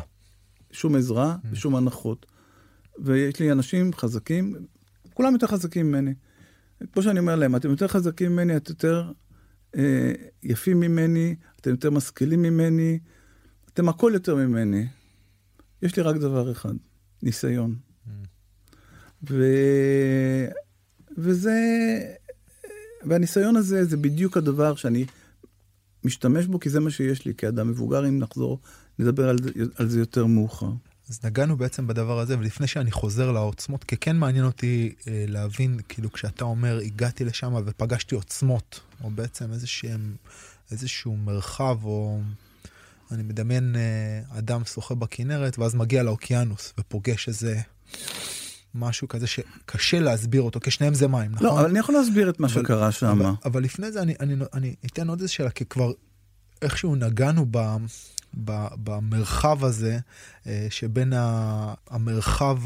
[0.72, 1.48] שום עזרה mm.
[1.52, 2.26] ושום הנחות.
[3.00, 4.56] ויש לי אנשים חזקים,
[5.14, 6.14] כולם יותר חזקים ממני.
[6.94, 9.12] כמו שאני אומר להם, אתם יותר חזקים ממני, אתם יותר
[9.78, 10.12] אה,
[10.44, 13.00] יפים ממני, אתם יותר משכילים ממני,
[13.74, 14.88] אתם הכל יותר ממני.
[15.82, 16.74] יש לי רק דבר אחד,
[17.24, 17.76] ניסיון.
[19.30, 19.46] ו...
[21.18, 21.60] וזה...
[23.06, 25.06] והניסיון הזה זה בדיוק הדבר שאני
[26.04, 28.60] משתמש בו, כי זה מה שיש לי כאדם מבוגר, אם נחזור,
[29.00, 30.70] נדבר על זה, על זה יותר מאוחר.
[31.10, 35.80] אז נגענו בעצם בדבר הזה, ולפני שאני חוזר לעוצמות, כי כן מעניין אותי אה, להבין,
[35.90, 40.16] כאילו, כשאתה אומר, הגעתי לשם ופגשתי עוצמות, או בעצם איזשהם,
[40.72, 42.22] איזשהו מרחב, או
[43.12, 47.62] אני מדמיין אה, אדם שוחה בכנרת, ואז מגיע לאוקיינוס ופוגש איזה
[48.76, 51.48] משהו כזה שקשה להסביר אותו, כי שניהם זה מים, נכון?
[51.48, 53.08] לא, אבל אני יכול להסביר את מה אבל, שקרה שם.
[53.08, 55.92] אבל, אבל לפני זה אני, אני, אני אתן עוד איזה שאלה, כי כבר
[56.62, 57.58] איכשהו נגענו ב...
[58.84, 60.00] במרחב הזה,
[60.48, 61.14] אה, שבין
[61.88, 62.58] המרחב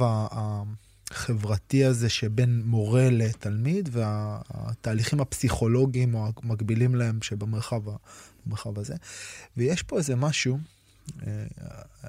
[1.11, 8.95] החברתי הזה שבין מורה לתלמיד והתהליכים הפסיכולוגיים או המקבילים להם שבמרחב הזה.
[9.57, 10.59] ויש פה איזה משהו,
[11.27, 11.45] אה,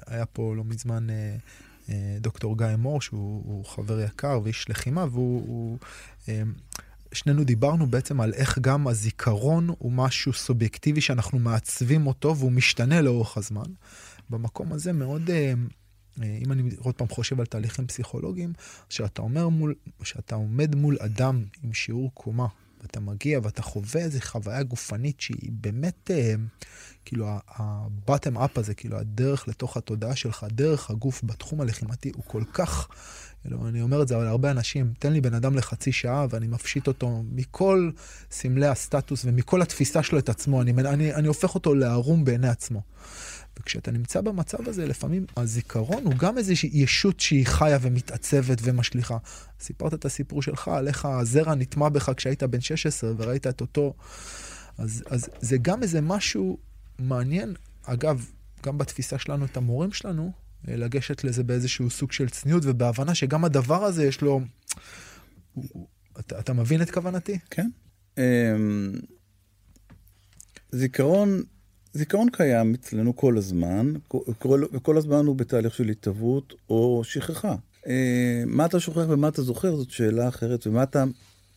[0.07, 1.35] היה פה לא מזמן אה,
[2.19, 5.77] דוקטור גיא מור, שהוא חבר יקר ואיש לחימה, והוא...
[7.13, 13.01] שנינו דיברנו בעצם על איך גם הזיכרון הוא משהו סובייקטיבי שאנחנו מעצבים אותו והוא משתנה
[13.01, 13.65] לאורך הזמן.
[14.29, 15.53] במקום הזה מאוד, אה,
[16.21, 18.53] אה, אם אני עוד פעם חושב על תהליכים פסיכולוגיים,
[18.89, 22.47] שאתה אומר מול, שאתה עומד מול אדם עם שיעור קומה,
[22.81, 26.33] ואתה מגיע ואתה חווה איזו חוויה גופנית שהיא באמת, אה,
[27.05, 32.43] כאילו ה-bottom up הזה, כאילו הדרך לתוך התודעה שלך, דרך הגוף בתחום הלחימתי הוא כל
[32.53, 32.87] כך
[33.41, 36.87] כאילו, אני אומר את זה להרבה אנשים, תן לי בן אדם לחצי שעה ואני מפשיט
[36.87, 37.91] אותו מכל
[38.31, 42.81] סמלי הסטטוס ומכל התפיסה שלו את עצמו, אני, אני, אני הופך אותו לערום בעיני עצמו.
[43.59, 49.17] וכשאתה נמצא במצב הזה, לפעמים הזיכרון הוא גם איזושהי ישות שהיא חיה ומתעצבת ומשליכה.
[49.59, 53.93] סיפרת את הסיפור שלך על איך הזרע נטמע בך כשהיית בן 16 וראית את אותו...
[54.77, 56.57] אז, אז זה גם איזה משהו
[56.99, 57.55] מעניין.
[57.83, 58.25] אגב,
[58.63, 60.31] גם בתפיסה שלנו, את המורים שלנו,
[60.67, 64.41] לגשת לזה באיזשהו סוג של צניעות ובהבנה שגם הדבר הזה יש לו...
[66.19, 67.39] אתה, אתה מבין את כוונתי?
[67.49, 67.69] כן.
[68.17, 68.23] אמ,
[70.71, 71.43] זיכרון,
[71.93, 73.93] זיכרון קיים אצלנו כל הזמן,
[74.73, 77.55] וכל הזמן הוא בתהליך של התהוות או שכחה.
[77.87, 77.91] אמ,
[78.45, 81.03] מה אתה שוכח ומה אתה זוכר זאת שאלה אחרת, ומה אתה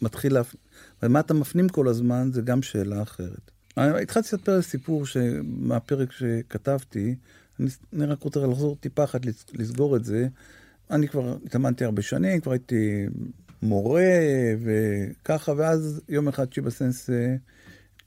[0.03, 0.55] מתחיל, להפ...
[1.03, 3.51] ומה אתה מפנים כל הזמן זה גם שאלה אחרת.
[3.77, 5.05] התחלתי לספר סיפור
[5.43, 7.15] מהפרק שכתבתי,
[7.61, 9.21] אני רק רוצה לחזור טיפה אחת
[9.55, 10.29] לסגור את זה.
[10.91, 13.07] אני כבר התאמנתי הרבה שנים, כבר הייתי
[13.63, 14.11] מורה
[14.65, 17.11] וככה, ואז יום אחד שיבה סנס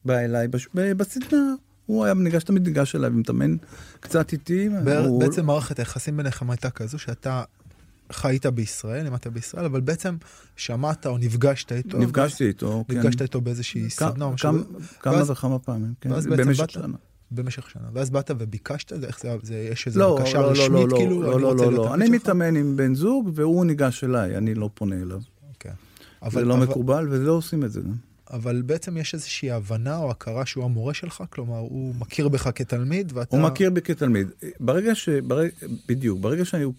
[0.05, 0.67] בא אליי בש...
[0.73, 1.55] בסדנה.
[1.87, 3.55] הוא היה ניגש, תמיד ניגש אליי ומתאמן
[3.99, 4.69] קצת איתי.
[5.05, 5.19] הוא...
[5.19, 7.43] בעצם מערכת היחסים ביניכם הייתה כזו שאתה
[8.11, 10.15] חיית בישראל, לימדת בישראל, אבל בעצם
[10.55, 11.97] שמעת או נפגשת איתו.
[11.97, 12.97] נפגשתי איתו, כן.
[12.97, 14.49] נפגשת איתו באיזושהי סדנה או משהו.
[14.99, 16.09] כמה וכמה פעמים, כן.
[16.09, 16.97] במשך שנה.
[17.31, 17.83] במשך שנה.
[17.93, 20.97] ואז באת וביקשת, איך זה, זה יש איזו לא, בקשה לא, לא רשמית, לא, לא,
[20.97, 21.21] כאילו?
[21.21, 21.93] לא, לא, לא, לא.
[21.93, 25.21] אני מתאמן עם בן זוג והוא ניגש אליי, אני לא פונה אליו.
[25.49, 25.71] אוקיי.
[26.21, 26.63] אבל, זה לא אבל...
[26.63, 27.81] מקובל ולא עושים את זה.
[28.31, 31.23] אבל בעצם יש איזושהי הבנה או הכרה שהוא המורה שלך?
[31.29, 33.37] כלומר, הוא מכיר בך כתלמיד ואתה...
[33.37, 34.27] הוא מכיר בי כתלמיד.
[34.59, 35.09] ברגע ש...
[35.09, 35.49] ברג...
[35.87, 36.73] בדיוק, ברגע שהוא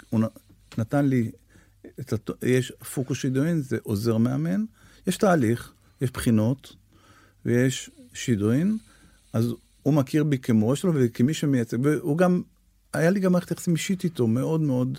[0.78, 1.30] נתן לי
[2.00, 2.30] את הת...
[2.42, 4.64] יש פוקוס שידוין, זה עוזר מאמן.
[5.06, 6.74] יש תהליך, יש בחינות
[7.44, 8.78] ויש שידוין,
[9.32, 12.42] אז הוא מכיר בי כמורה שלו וכמי שמייצג, והוא גם,
[12.92, 14.98] היה לי גם מערכת יחסים אישית איתו מאוד מאוד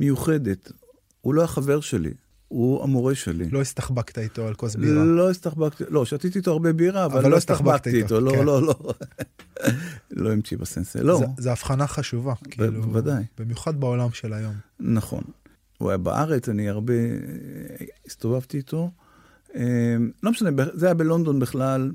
[0.00, 0.72] מיוחדת.
[1.20, 2.14] הוא לא החבר שלי,
[2.48, 3.50] הוא המורה שלי.
[3.50, 5.04] לא הסתחבקת איתו על כוס בירה.
[5.04, 8.44] לא הסתחבקתי, לא, שתיתי איתו הרבה בירה, אבל, אבל לא, לא הסתחבקתי איתו, לא, כן.
[8.44, 8.94] לא, לא, לא.
[10.22, 11.20] לא עם צ'יבה סנסי, לא.
[11.38, 13.24] זו הבחנה חשובה, כאילו, בוודאי.
[13.38, 14.54] במיוחד בעולם של היום.
[14.80, 15.24] נכון.
[15.78, 16.94] הוא היה בארץ, אני הרבה
[18.06, 18.90] הסתובבתי איתו.
[19.56, 21.92] אה, לא משנה, זה היה בלונדון בכלל,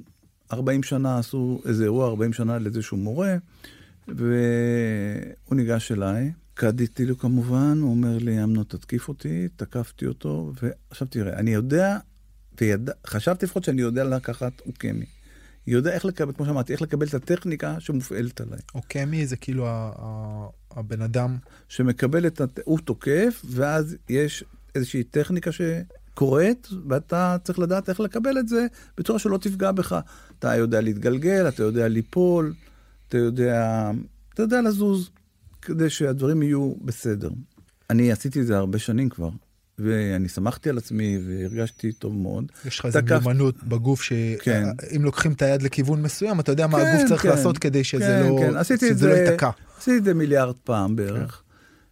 [0.54, 3.36] 40 שנה עשו איזה אירוע, 40 שנה לאיזשהו מורה,
[4.08, 4.26] והוא
[5.52, 11.34] ניגש אליי, קדיתי לו כמובן, הוא אומר לי, אמנון, תתקיף אותי, תקפתי אותו, ועכשיו תראה,
[11.34, 11.98] אני יודע,
[12.62, 12.90] ויד...
[13.08, 15.06] חשבתי לפחות שאני יודע לקחת אוקמי.
[15.68, 18.60] יודע איך לקבל, כמו שאמרתי, איך לקבל את הטכניקה שמופעלת עליי.
[18.76, 21.38] אוקמי זה כאילו ה- ה- הבן אדם,
[21.70, 22.60] שמקבל את, הט...
[22.66, 24.44] הוא תוקף, ואז יש
[24.76, 28.68] איזושהי טכניקה שקורית, ואתה צריך לדעת איך לקבל את זה
[28.98, 30.00] בצורה שלא תפגע בך.
[30.40, 32.54] אתה יודע להתגלגל, אתה יודע ליפול,
[33.08, 33.92] אתה יודע,
[34.34, 35.10] אתה יודע לזוז,
[35.62, 37.30] כדי שהדברים יהיו בסדר.
[37.90, 39.30] אני עשיתי את זה הרבה שנים כבר,
[39.80, 42.46] ואני שמחתי על עצמי והרגשתי טוב מאוד.
[42.66, 44.02] יש לך איזו תקף- מיומנות בגוף
[44.42, 44.64] כן.
[44.92, 47.30] שאם לוקחים את היד לכיוון מסוים, אתה יודע מה כן, הגוף צריך כן.
[47.30, 49.50] לעשות כדי שזה כן, לא כן, עשיתי לא זה- ייתקע.
[49.78, 51.44] עשיתי את זה מיליארד פעם בערך,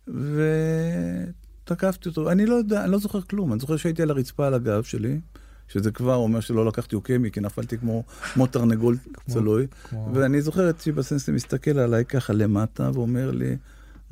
[0.07, 2.31] ותקפתי אותו.
[2.31, 5.19] אני לא יודע, אני לא זוכר כלום, אני זוכר שהייתי על הרצפה על הגב שלי,
[5.67, 8.03] שזה כבר אומר שלא לקחתי אוקמי, כי נפלתי כמו,
[8.33, 8.97] כמו תרנגול
[9.29, 13.55] צלוי, כמו- ואני זוכר את שיבה סנסי מסתכל עליי ככה למטה ואומר לי,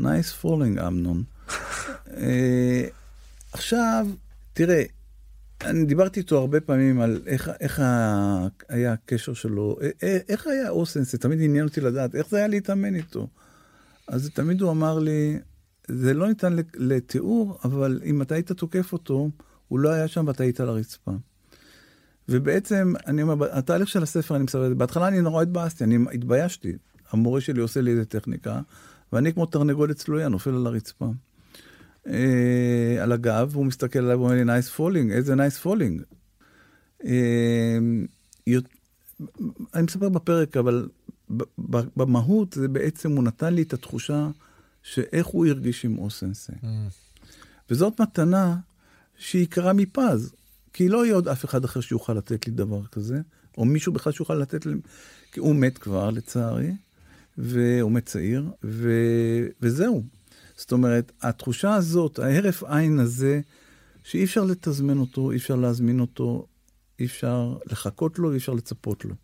[0.02, 1.24] nice falling אמנון.
[2.18, 2.86] אה,
[3.52, 4.08] עכשיו,
[4.54, 4.84] תראה,
[5.62, 10.48] אני דיברתי איתו הרבה פעמים על איך, איך ה- היה הקשר שלו, א- א- איך
[10.48, 13.28] היה אוסנס, זה תמיד עניין אותי לדעת, איך זה היה להתאמן איתו.
[14.08, 15.40] אז תמיד הוא אמר לי,
[15.88, 19.30] זה לא ניתן לת- לתיאור, אבל אם אתה היית תוקף אותו,
[19.68, 21.12] הוא לא היה שם ואתה היית על הרצפה.
[22.30, 26.74] ובעצם, אני אומר, התהליך של הספר, אני מסתכל, בהתחלה אני נורא התבאסתי, אני התביישתי.
[27.12, 28.62] המורה שלי עושה לי איזה טכניקה,
[29.14, 31.12] ואני כמו תרנגולת צלויה, נופל על הרצפה.
[32.08, 36.02] אה, על הגב, והוא מסתכל עליי ואומר לי, nice falling, איזה nice falling.
[37.06, 37.78] אה,
[39.74, 40.90] אני מספר בפרק, אבל
[41.96, 44.30] במהות זה בעצם, הוא נתן לי את התחושה
[44.84, 46.52] שאיך הוא הרגיש עם אוסנסי.
[46.52, 46.66] Mm.
[47.70, 48.58] וזאת מתנה
[49.18, 50.34] שהיא יקרה מפז,
[50.76, 53.22] כי לא יהיה עוד אף אחד אחר שיוכל לתת לי דבר כזה,
[53.58, 54.74] או מישהו בכלל שיוכל לתת לי,
[55.32, 56.72] כי הוא מת כבר לצערי,
[57.38, 58.92] והוא מת צעיר, ו...
[59.62, 60.04] וזהו.
[60.56, 63.42] זאת אומרת, התחושה הזאת, ההרף עין הזה,
[64.04, 66.48] שאי אפשר לתזמן אותו, אי אפשר להזמין אותו,
[67.00, 69.16] אי אפשר לחכות לו, אי אפשר לצפות לו.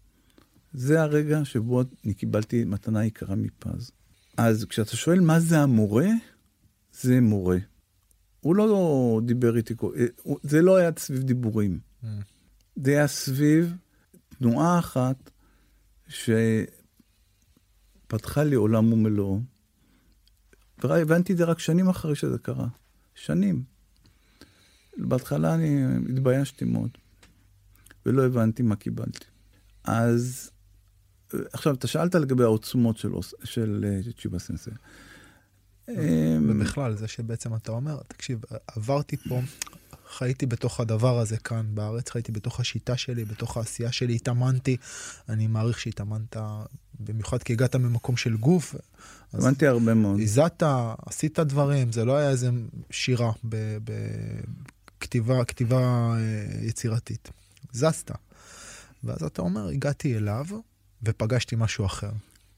[0.73, 3.91] זה הרגע שבו אני קיבלתי מתנה יקרה מפז.
[4.37, 6.09] אז כשאתה שואל מה זה המורה,
[7.01, 7.57] זה מורה.
[8.41, 10.05] הוא לא דיבר איתי, אה,
[10.43, 11.79] זה לא היה סביב דיבורים.
[12.03, 12.07] Mm.
[12.75, 13.75] זה היה סביב
[14.37, 15.31] תנועה אחת
[18.07, 19.41] שפתחה לי עולם ומלואו.
[20.83, 22.67] והבנתי את זה רק שנים אחרי שזה קרה.
[23.15, 23.63] שנים.
[24.97, 26.89] בהתחלה אני התביישתי מאוד,
[28.05, 29.25] ולא הבנתי מה קיבלתי.
[29.83, 30.51] אז
[31.33, 33.11] אה, עכשיו, אתה שאלת לגבי העוצמות של,
[33.43, 34.71] של אה, צ'יבה סנסי.
[35.89, 35.95] אמ,
[36.49, 39.41] ובכלל, זה שבעצם אתה אומר, תקשיב, עברתי פה,
[40.11, 44.77] חייתי בתוך הדבר הזה כאן בארץ, חייתי בתוך השיטה שלי, בתוך העשייה שלי, התאמנתי.
[45.29, 46.37] אני מעריך שהתאמנת,
[46.99, 48.75] במיוחד כי הגעת ממקום של גוף.
[49.33, 50.19] הבנתי הרבה מאוד.
[50.19, 50.63] הזעת,
[51.05, 52.49] עשית דברים, זה לא היה איזה
[52.91, 53.31] שירה
[54.99, 56.17] בכתיבה כתיבה אה,
[56.61, 57.29] יצירתית.
[57.73, 58.11] זזת.
[59.03, 60.45] ואז אתה אומר, הגעתי אליו
[61.03, 62.11] ופגשתי משהו אחר.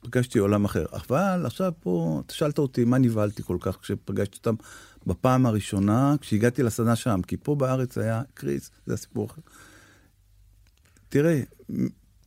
[0.04, 0.86] פגשתי עולם אחר.
[0.94, 4.56] אבל עכשיו פה, אתה שאלת אותי מה נבהלתי כל כך כשפגשתי אותם
[5.08, 9.42] בפעם הראשונה, כשהגעתי לסדנה שם, כי פה בארץ היה קריס, זה הסיפור אחר.
[11.10, 11.42] תראה,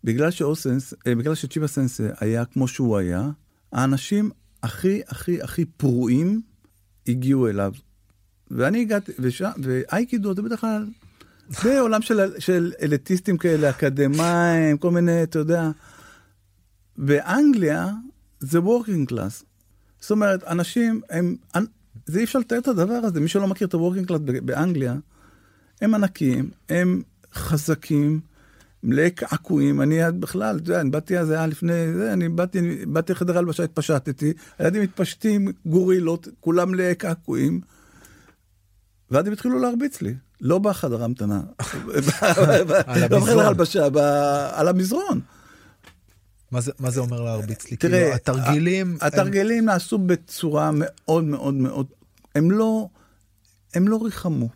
[0.05, 3.31] בגלל שאוסנס, אה, בגלל שצ'יבה סנסה היה כמו שהוא היה,
[3.73, 4.31] האנשים
[4.63, 6.43] הכי הכי הכי פרועים
[7.09, 7.73] הגיעו אליו.
[8.51, 9.43] ואני הגעתי, וש...
[9.63, 10.87] ואייקידו זה בדרך כלל,
[11.49, 15.71] זה עולם של, של אליטיסטים כאלה, אקדמאים, כל מיני, אתה יודע.
[16.99, 17.91] באנגליה
[18.41, 19.45] זה working class.
[20.01, 21.37] זאת אומרת, אנשים הם,
[22.07, 24.95] זה אי אפשר לתאר את הדבר הזה, מי שלא מכיר את ה working class באנגליה,
[25.81, 27.03] הם ענקים, הם
[27.35, 28.21] חזקים,
[28.83, 33.13] מלאי קעקועים, אני בכלל, אתה יודע, אני באתי זה היה לפני זה, אני באתי, באתי
[33.13, 37.61] לחדר הלבשה, התפשטתי, הילדים מתפשטים, גורילות, כולם מלאי קעקועים,
[39.11, 41.41] ואז הם התחילו להרביץ לי, לא בחדר המתנה,
[43.11, 43.87] לא בחדר הלבשה,
[44.53, 45.21] על המזרון.
[46.51, 47.77] מה זה, מה זה אומר להרביץ לי?
[47.77, 48.99] תראה, כאילו, התרגילים...
[49.01, 49.65] התרגילים הם...
[49.65, 51.87] נעשו בצורה מאוד מאוד מאוד,
[52.35, 52.89] הם לא,
[53.75, 54.49] הם לא ריחמו.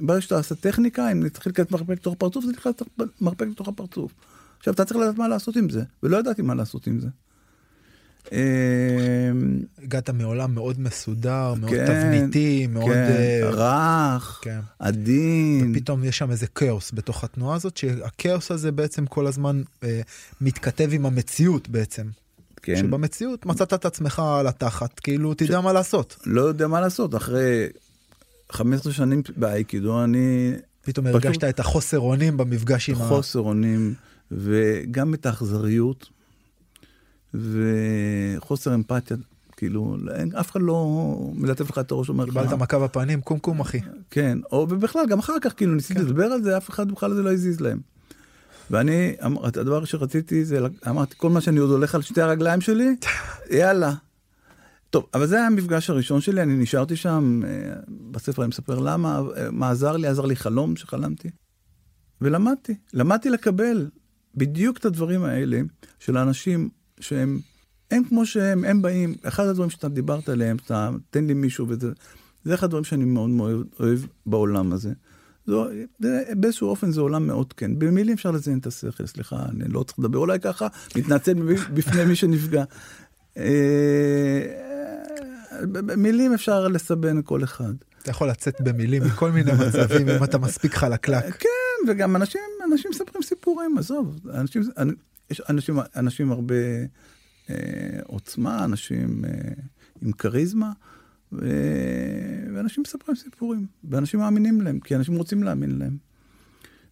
[0.00, 2.74] ברגע שאתה עושה טכניקה, אם נתחיל לקראת מרפק לתוך הפרצוף, זה נכנס
[3.20, 4.12] מרפק לתוך הפרצוף.
[4.58, 7.08] עכשיו, אתה צריך לדעת מה לעשות עם זה, ולא ידעתי מה לעשות עם זה.
[9.82, 12.90] הגעת מעולם מאוד מסודר, מאוד כן, תבניתי, מאוד...
[12.90, 13.08] כן,
[13.42, 14.60] uh, רך, כן.
[14.78, 15.72] עדין.
[15.72, 19.84] ופתאום יש שם איזה כאוס בתוך התנועה הזאת, שהכאוס הזה בעצם כל הזמן uh,
[20.40, 22.06] מתכתב עם המציאות בעצם.
[22.62, 22.76] כן.
[22.76, 25.64] שבמציאות מצאת את עצמך על התחת, כאילו תדע ש...
[25.64, 26.18] מה לעשות.
[26.26, 27.66] לא יודע מה לעשות, אחרי
[28.52, 30.52] 15 שנים באייקידו אני...
[30.82, 31.24] פתאום פשוט...
[31.24, 33.08] הרגשת את החוסר אונים במפגש עם ה...
[33.08, 33.94] חוסר אונים,
[34.30, 36.08] וגם את האכזריות.
[37.34, 39.16] וחוסר אמפתיה,
[39.56, 39.96] כאילו,
[40.40, 42.30] אף אחד לא מלטף לך את הראש ואומר לך...
[42.32, 43.80] קיבלת מכה בפנים, קומקום אחי.
[44.10, 46.06] כן, או ובכלל, גם אחר כך, כאילו, ניסיתי כן.
[46.06, 47.80] לדבר על זה, אף אחד בכלל זה לא הזיז להם.
[48.70, 52.96] ואני, אמר- הדבר שרציתי זה, אמרתי, כל מה שאני עוד הולך על שתי הרגליים שלי,
[53.58, 53.94] יאללה.
[54.90, 57.72] טוב, אבל זה היה המפגש הראשון שלי, אני נשארתי שם, אה,
[58.10, 61.30] בספר אני מספר למה, אה, מה עזר לי, עזר לי חלום שחלמתי.
[62.20, 63.90] ולמדתי, למדתי לקבל
[64.34, 65.60] בדיוק את הדברים האלה
[65.98, 66.68] של האנשים
[67.02, 67.40] שהם,
[67.90, 71.90] הם כמו שהם, הם באים, אחד הדברים שאתה דיברת עליהם, אתה תן לי מישהו וזה,
[72.44, 74.92] זה אחד הדברים שאני מאוד מאוד אוהב בעולם הזה.
[75.46, 75.66] זו,
[75.98, 77.78] זה, באיזשהו אופן זה עולם מאוד כן.
[77.78, 81.34] במילים אפשר לזיין את השכל, סליחה, אני לא צריך לדבר אולי ככה, מתנצל
[81.74, 82.64] בפני מי שנפגע.
[83.36, 84.42] אה,
[85.62, 87.72] במילים אפשר לסבן כל אחד.
[88.02, 91.36] אתה יכול לצאת במילים מכל מיני מצבים אם אתה מספיק חלקלק.
[91.38, 92.40] כן, וגם אנשים,
[92.72, 94.62] אנשים מספרים סיפורים, עזוב, אנשים,
[95.32, 96.54] יש אנשים, אנשים הרבה
[97.50, 97.56] אה,
[98.04, 99.30] עוצמה, אנשים אה,
[100.02, 100.72] עם כריזמה,
[101.32, 101.48] ו...
[102.54, 105.96] ואנשים מספרים סיפורים, ואנשים מאמינים להם, כי אנשים רוצים להאמין להם.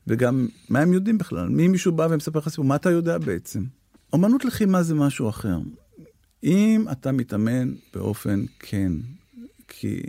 [0.07, 1.48] וגם, מה הם יודעים בכלל?
[1.48, 3.64] מי מישהו בא ומספר לך סיפור, מה אתה יודע בעצם?
[4.12, 5.59] אומנות לחימה זה משהו אחר.
[6.44, 8.92] אם אתה מתאמן באופן כן,
[9.68, 10.03] כי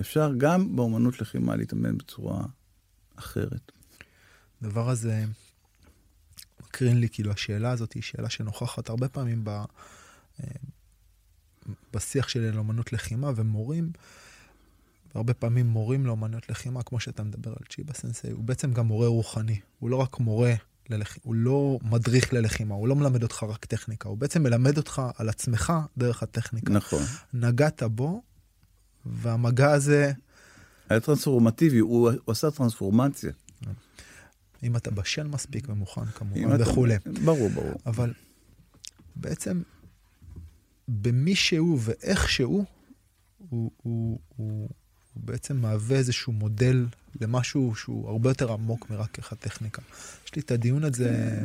[0.00, 2.44] אפשר גם באומנות לחימה להתאמן בצורה
[3.16, 3.72] אחרת.
[4.62, 5.24] הדבר הזה
[6.76, 9.64] מקרין לי, כאילו השאלה הזאת היא שאלה שנוכחת הרבה פעמים ב, אה,
[11.94, 13.90] בשיח שלי על אומנות לחימה, ומורים,
[15.14, 19.08] הרבה פעמים מורים לאומנות לחימה, כמו שאתה מדבר על צ'יבה סנסei, הוא בעצם גם מורה
[19.08, 20.54] רוחני, הוא לא רק מורה,
[20.90, 21.16] ללח...
[21.22, 25.28] הוא לא מדריך ללחימה, הוא לא מלמד אותך רק טכניקה, הוא בעצם מלמד אותך על
[25.28, 26.72] עצמך דרך הטכניקה.
[26.72, 27.02] נכון.
[27.34, 28.22] נגעת בו,
[29.06, 30.12] והמגע הזה...
[30.88, 33.32] היה טרנספורמטיבי, הוא, הוא עשה טרנספורמציה.
[34.62, 36.96] אם אתה בשל מספיק ומוכן כמובן וכולי.
[37.24, 37.80] ברור, ברור.
[37.86, 38.12] אבל
[39.16, 39.62] בעצם
[40.88, 42.64] במי שהוא ואיך שהוא,
[43.48, 44.68] הוא, הוא, הוא,
[45.14, 46.86] הוא בעצם מהווה איזשהו מודל
[47.20, 49.82] למשהו שהוא הרבה יותר עמוק מרק איך הטכניקה.
[50.26, 51.38] יש לי את הדיון הזה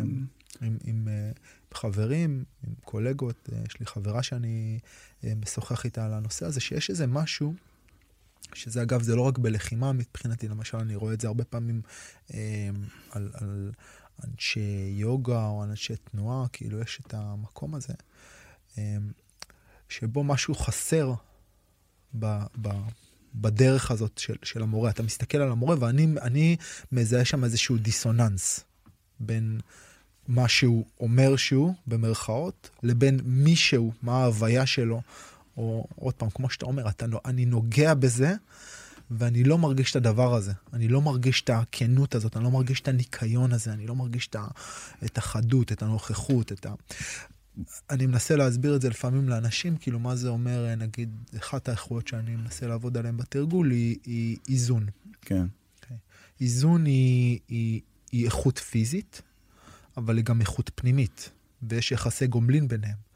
[0.61, 4.79] עם, עם uh, חברים, עם קולגות, uh, יש לי חברה שאני
[5.21, 7.53] uh, משוחח איתה על הנושא הזה, שיש איזה משהו,
[8.53, 11.81] שזה אגב, זה לא רק בלחימה מבחינתי, למשל, אני רואה את זה הרבה פעמים
[12.27, 12.33] uh,
[13.11, 13.71] על, על
[14.27, 17.93] אנשי יוגה או אנשי תנועה, כאילו יש את המקום הזה,
[18.75, 18.77] uh,
[19.89, 21.13] שבו משהו חסר
[22.19, 22.25] ב...
[22.61, 22.69] ב
[23.35, 24.89] בדרך הזאת של, של המורה.
[24.89, 26.55] אתה מסתכל על המורה ואני
[26.91, 28.59] מזהה שם איזשהו דיסוננס
[29.19, 29.59] בין
[30.27, 35.01] מה שהוא אומר שהוא, במרכאות, לבין מי שהוא, מה ההוויה שלו.
[35.61, 38.33] או עוד פעם, כמו שאתה אומר, אתה, אני נוגע בזה,
[39.11, 40.51] ואני לא מרגיש את הדבר הזה.
[40.73, 44.27] אני לא מרגיש את הכנות הזאת, אני לא מרגיש את הניקיון הזה, אני לא מרגיש
[44.27, 44.47] את, ה,
[45.05, 46.73] את החדות, את הנוכחות, את ה...
[47.89, 52.35] אני מנסה להסביר את זה לפעמים לאנשים, כאילו מה זה אומר, נגיד, אחת האיכויות שאני
[52.35, 54.85] מנסה לעבוד עליהן בתרגול היא, היא איזון.
[55.21, 55.45] כן.
[55.81, 55.93] Okay.
[56.41, 59.21] איזון היא, היא, היא איכות פיזית,
[59.97, 61.29] אבל היא גם איכות פנימית,
[61.63, 63.10] ויש יחסי גומלין ביניהם.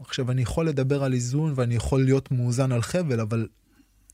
[0.00, 3.48] עכשיו, אני יכול לדבר על איזון ואני יכול להיות מאוזן על חבל, אבל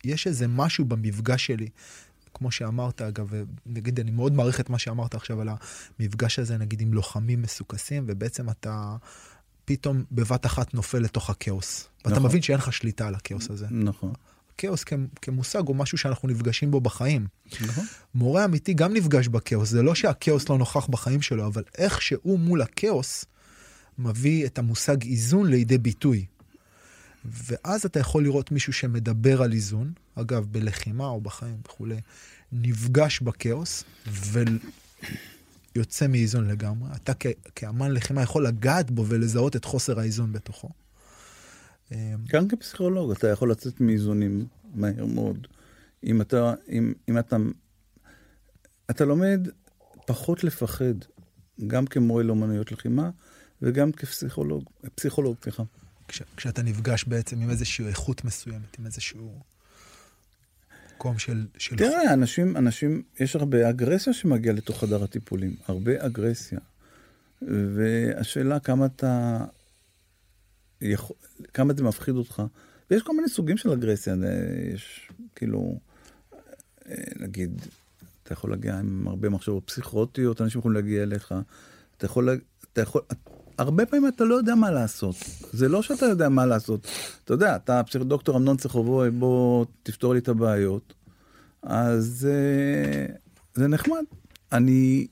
[0.05, 1.69] יש איזה משהו במפגש שלי,
[2.35, 3.33] כמו שאמרת, אגב,
[3.67, 5.49] נגיד, אני מאוד מעריך את מה שאמרת עכשיו על
[6.01, 8.97] המפגש הזה, נגיד, עם לוחמים מסוכסים, ובעצם אתה
[9.65, 11.89] פתאום בבת אחת נופל לתוך הכאוס.
[12.01, 12.13] נכון.
[12.13, 13.67] ואתה מבין שאין לך שליטה על הכאוס הזה.
[13.71, 14.13] נכון.
[14.59, 14.85] כאוס
[15.23, 17.27] כמושג הוא משהו שאנחנו נפגשים בו בחיים.
[17.61, 17.85] נכון.
[18.15, 22.39] מורה אמיתי גם נפגש בכאוס, זה לא שהכאוס לא נוכח בחיים שלו, אבל איך שהוא
[22.39, 23.25] מול הכאוס
[23.99, 26.27] מביא את המושג איזון לידי ביטוי.
[27.25, 32.01] ואז אתה יכול לראות מישהו שמדבר על איזון, אגב, בלחימה או בחיים וכולי,
[32.53, 33.85] נפגש בכאוס
[35.75, 36.89] ויוצא מאיזון לגמרי.
[36.97, 37.13] אתה
[37.55, 40.69] כאמן לחימה יכול לגעת בו ולזהות את חוסר האיזון בתוכו.
[42.29, 45.47] גם כפסיכולוג אתה יכול לצאת מאיזונים מהר מאוד.
[46.05, 47.37] אם אתה, אם, אם אתה,
[48.91, 49.49] אתה לומד
[50.07, 50.95] פחות לפחד,
[51.67, 53.11] גם כמורה לאומנויות לחימה
[53.65, 55.63] וגם כפסיכולוג, פסיכולוג, סליחה.
[56.09, 59.41] כש, כשאתה נפגש בעצם עם איזושהי איכות מסוימת, עם איזשהו
[60.97, 61.47] מקום של...
[61.59, 66.59] של תראה, אנשים, אנשים, יש הרבה אגרסיה שמגיע לתוך חדר הטיפולים, הרבה אגרסיה.
[67.43, 69.45] והשאלה כמה אתה...
[70.81, 71.17] יכול,
[71.55, 72.43] כמה זה מפחיד אותך.
[72.91, 74.15] ויש כל מיני סוגים של אגרסיה,
[74.75, 75.79] יש כאילו,
[77.17, 77.61] נגיד,
[78.23, 81.35] אתה יכול להגיע עם הרבה מחשבות פסיכוטיות, אנשים יכולים להגיע אליך,
[81.97, 82.29] אתה יכול,
[82.73, 83.03] אתה יכול,
[83.59, 85.17] הרבה פעמים אתה לא יודע מה לעשות.
[85.53, 86.87] זה לא שאתה יודע מה לעשות.
[87.25, 90.95] אתה יודע, אתה דוקטור אמנון צחובוי, בוא תפתור לי את הבעיות.
[91.63, 92.29] אז
[93.55, 94.05] זה נחמד.
[94.53, 95.07] אני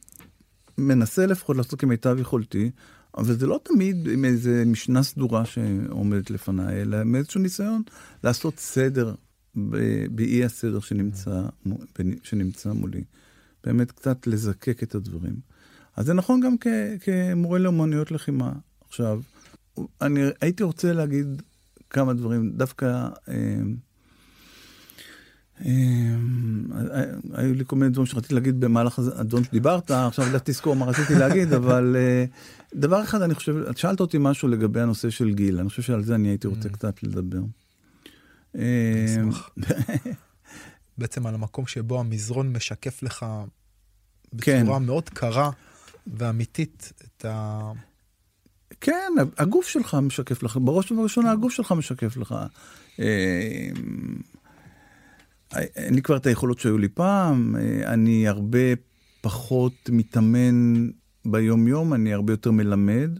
[0.78, 2.70] מנסה לפחות לעשות כמיטב יכולתי,
[3.18, 7.82] אבל זה לא תמיד עם איזה משנה סדורה שעומדת לפניי, אלא מאיזשהו ניסיון
[8.24, 9.14] לעשות סדר
[10.10, 11.42] באי הסדר שנמצא,
[12.22, 13.04] שנמצא מולי.
[13.64, 15.51] באמת קצת לזקק את הדברים.
[15.96, 16.66] אז זה נכון גם כ,
[17.00, 18.52] כמורה לאומנויות לחימה.
[18.88, 19.20] עכשיו,
[20.00, 21.42] אני הייתי רוצה להגיד
[21.90, 23.08] כמה דברים, דווקא...
[23.28, 23.34] אה,
[25.64, 30.86] אה, היו לי כל מיני דברים שרציתי להגיד במהלך הדברים שדיברת, עכשיו לא תזכור מה
[30.86, 32.24] רציתי להגיד, אבל אה,
[32.74, 36.02] דבר אחד אני חושב, את שאלת אותי משהו לגבי הנושא של גיל, אני חושב שעל
[36.02, 36.72] זה אני הייתי רוצה mm.
[36.72, 37.40] קצת לדבר.
[40.98, 43.26] בעצם על המקום שבו המזרון משקף לך
[44.32, 44.86] בצורה כן.
[44.86, 45.50] מאוד קרה
[46.06, 47.72] ואמיתית את ה...
[48.80, 52.34] כן, הגוף שלך משקף לך, בראש ובראשונה הגוף שלך משקף לך.
[53.00, 53.68] אה,
[55.76, 58.58] אין לי כבר את היכולות שהיו לי פעם, אה, אני הרבה
[59.20, 60.88] פחות מתאמן
[61.24, 63.10] ביום-יום, אני הרבה יותר מלמד,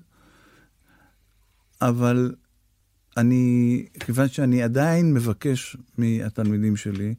[1.80, 2.34] אבל
[3.16, 7.14] אני, כיוון שאני עדיין מבקש מהתלמידים שלי,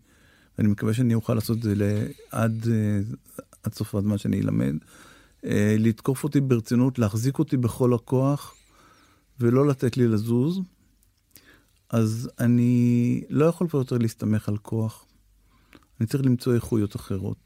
[0.57, 2.43] ואני מקווה שאני אוכל לעשות את זה אה,
[3.63, 5.12] עד סוף הזמן שאני אלמד, אה,
[5.79, 8.55] לתקוף אותי ברצינות, להחזיק אותי בכל הכוח
[9.39, 10.61] ולא לתת לי לזוז,
[11.89, 15.05] אז אני לא יכול פה יותר להסתמך על כוח.
[15.99, 17.37] אני צריך למצוא איכויות אחרות.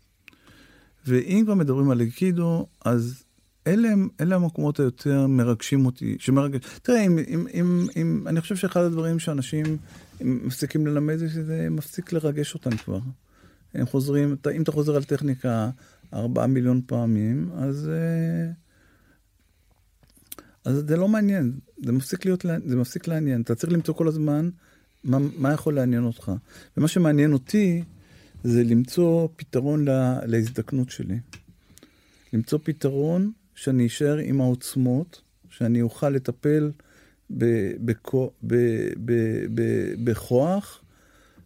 [1.07, 3.23] ואם כבר מדברים על אקידו, אז
[3.67, 3.89] אלה,
[4.21, 6.61] אלה המקומות היותר מרגשים אותי, שמרגש...
[6.81, 9.77] תראה, אם, אם, אם, אם, אני חושב שאחד הדברים שאנשים
[10.21, 12.99] מפסיקים ללמד זה שזה מפסיק לרגש אותם כבר.
[13.73, 15.69] הם חוזרים, אם אתה חוזר על טכניקה
[16.13, 18.51] ארבעה מיליון פעמים, אז, אה,
[20.65, 23.41] אז זה לא מעניין, זה מפסיק, להיות, זה מפסיק לעניין.
[23.41, 24.49] אתה צריך למצוא כל הזמן
[25.03, 26.31] מה, מה יכול לעניין אותך.
[26.77, 27.83] ומה שמעניין אותי
[28.43, 31.19] זה למצוא פתרון לה, להזדקנות שלי.
[32.33, 36.71] למצוא פתרון שאני אשאר עם העוצמות, שאני אוכל לטפל
[40.03, 40.83] בכוח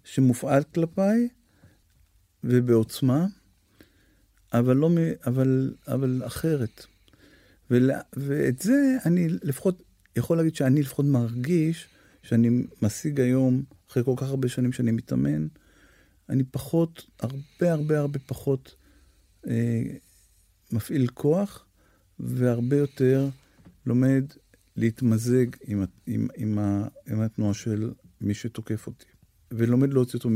[0.03, 1.27] שמופעל כלפיי
[2.43, 3.25] ובעוצמה,
[4.53, 4.89] אבל, לא,
[5.25, 6.85] אבל, אבל אחרת.
[7.71, 9.83] ול, ואת זה אני לפחות,
[10.15, 11.87] יכול להגיד שאני לפחות מרגיש
[12.23, 15.47] שאני משיג היום, אחרי כל כך הרבה שנים שאני מתאמן,
[16.29, 18.75] אני פחות, הרבה הרבה הרבה פחות
[19.47, 19.83] אה,
[20.71, 21.65] מפעיל כוח,
[22.19, 23.29] והרבה יותר
[23.85, 24.23] לומד
[24.75, 27.91] להתמזג עם, עם, עם, ה, עם התנועה של
[28.21, 29.05] מי שתוקף אותי,
[29.51, 30.29] ולומד להוציא אותו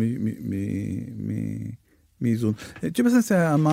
[2.21, 2.53] מאיזון.
[2.85, 3.31] ג'יבסנס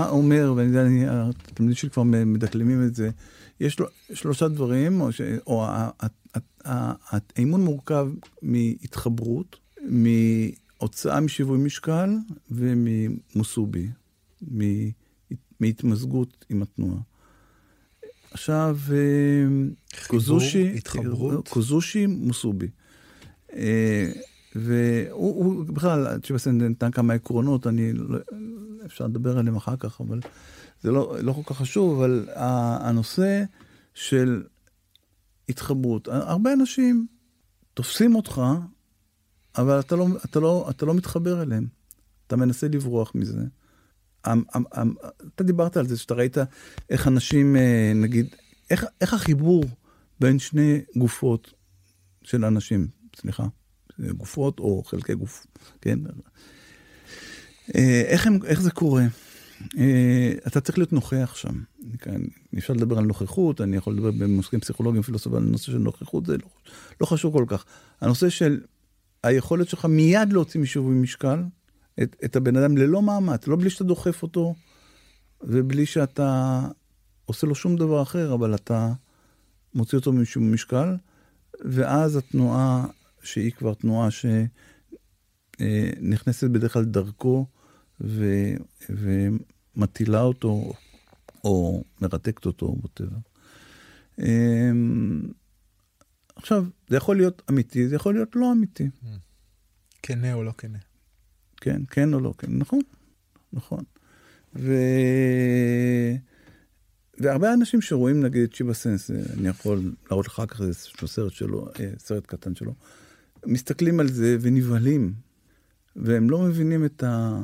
[0.08, 3.10] אומר, ואני יודע, התלמידים שלי כבר מדקלמים את זה,
[3.60, 5.66] יש לו שלושה דברים, או, ש, או
[6.64, 8.08] האימון מורכב
[8.42, 12.10] מהתחברות, מהוצאה משיווי משקל
[12.50, 13.88] וממוסובי,
[15.60, 17.00] מהתמזגות עם התנועה.
[18.30, 18.96] עכשיו, אה,
[20.06, 22.68] קוזושי, התחברות, קוזושי מוסובי.
[24.56, 28.18] והוא בכלל, צ'יבסן נתן כמה עקרונות, אני, לא,
[28.86, 30.20] אפשר לדבר עליהם אחר כך, אבל
[30.82, 33.44] זה לא, לא כל כך חשוב, אבל הנושא
[33.94, 34.42] של
[35.48, 37.06] התחברות, הרבה אנשים
[37.74, 38.42] תופסים אותך,
[39.58, 41.66] אבל אתה לא, אתה לא, אתה לא מתחבר אליהם,
[42.26, 43.40] אתה מנסה לברוח מזה.
[45.34, 46.36] אתה דיברת על זה, שאתה ראית
[46.90, 48.26] איך אנשים, אה, נגיד,
[48.70, 49.64] איך, איך החיבור
[50.20, 51.52] בין שני גופות
[52.22, 53.46] של אנשים, סליחה,
[53.98, 55.46] גופות או חלקי גוף,
[55.80, 55.98] כן?
[57.74, 59.04] אה, איך, הם, איך זה קורה?
[59.78, 61.62] אה, אתה צריך להיות נוכח שם.
[62.58, 66.36] אפשר לדבר על נוכחות, אני יכול לדבר במושגים פסיכולוגיים, פילוסופיים, על נושא של נוכחות, זה
[66.36, 66.48] לא,
[67.00, 67.64] לא חשוב כל כך.
[68.00, 68.60] הנושא של
[69.22, 71.42] היכולת שלך מיד להוציא משווי משקל,
[72.02, 74.54] את, את הבן אדם ללא מאמץ, לא בלי שאתה דוחף אותו,
[75.40, 76.60] ובלי שאתה
[77.24, 78.92] עושה לו שום דבר אחר, אבל אתה
[79.74, 80.96] מוציא אותו משום משקל,
[81.64, 82.86] ואז התנועה,
[83.22, 84.08] שהיא כבר תנועה
[85.60, 87.46] שנכנסת בדרך כלל דרכו,
[88.00, 88.24] ו,
[88.88, 90.72] ומטילה אותו,
[91.44, 93.16] או מרתקת אותו, ווטאבר.
[94.18, 95.22] אמ,
[96.36, 98.88] עכשיו, זה יכול להיות אמיתי, זה יכול להיות לא אמיתי.
[100.02, 100.78] כנה או לא כנה.
[101.56, 102.80] כן, כן או לא כן, נכון,
[103.52, 103.84] נכון.
[104.56, 104.72] ו...
[107.18, 111.32] והרבה אנשים שרואים נגיד את שיבה סנס, אני יכול להראות לך אחר כך איזשהו סרט
[111.32, 112.74] שלו, אה, סרט קטן שלו,
[113.46, 115.14] מסתכלים על זה ונבהלים,
[115.96, 117.42] והם לא מבינים את, ה...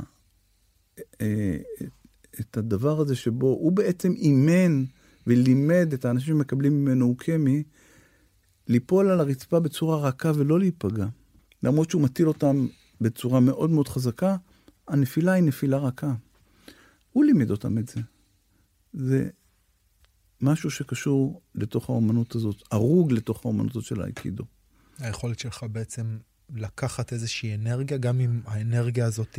[1.20, 1.56] אה,
[2.40, 4.84] את הדבר הזה שבו הוא בעצם אימן
[5.26, 7.62] ולימד את האנשים שמקבלים ממנו אוקמי,
[8.68, 11.06] ליפול על הרצפה בצורה רכה ולא להיפגע.
[11.62, 12.66] למרות שהוא מטיל אותם
[13.00, 14.36] בצורה מאוד מאוד חזקה,
[14.88, 16.14] הנפילה היא נפילה רכה.
[17.12, 18.00] הוא לימד אותם את זה.
[18.92, 19.28] זה
[20.40, 24.44] משהו שקשור לתוך האומנות הזאת, ערוג לתוך האומנות הזאת של האייקידו.
[25.00, 26.18] היכולת שלך בעצם
[26.54, 29.38] לקחת איזושהי אנרגיה, גם אם האנרגיה הזאת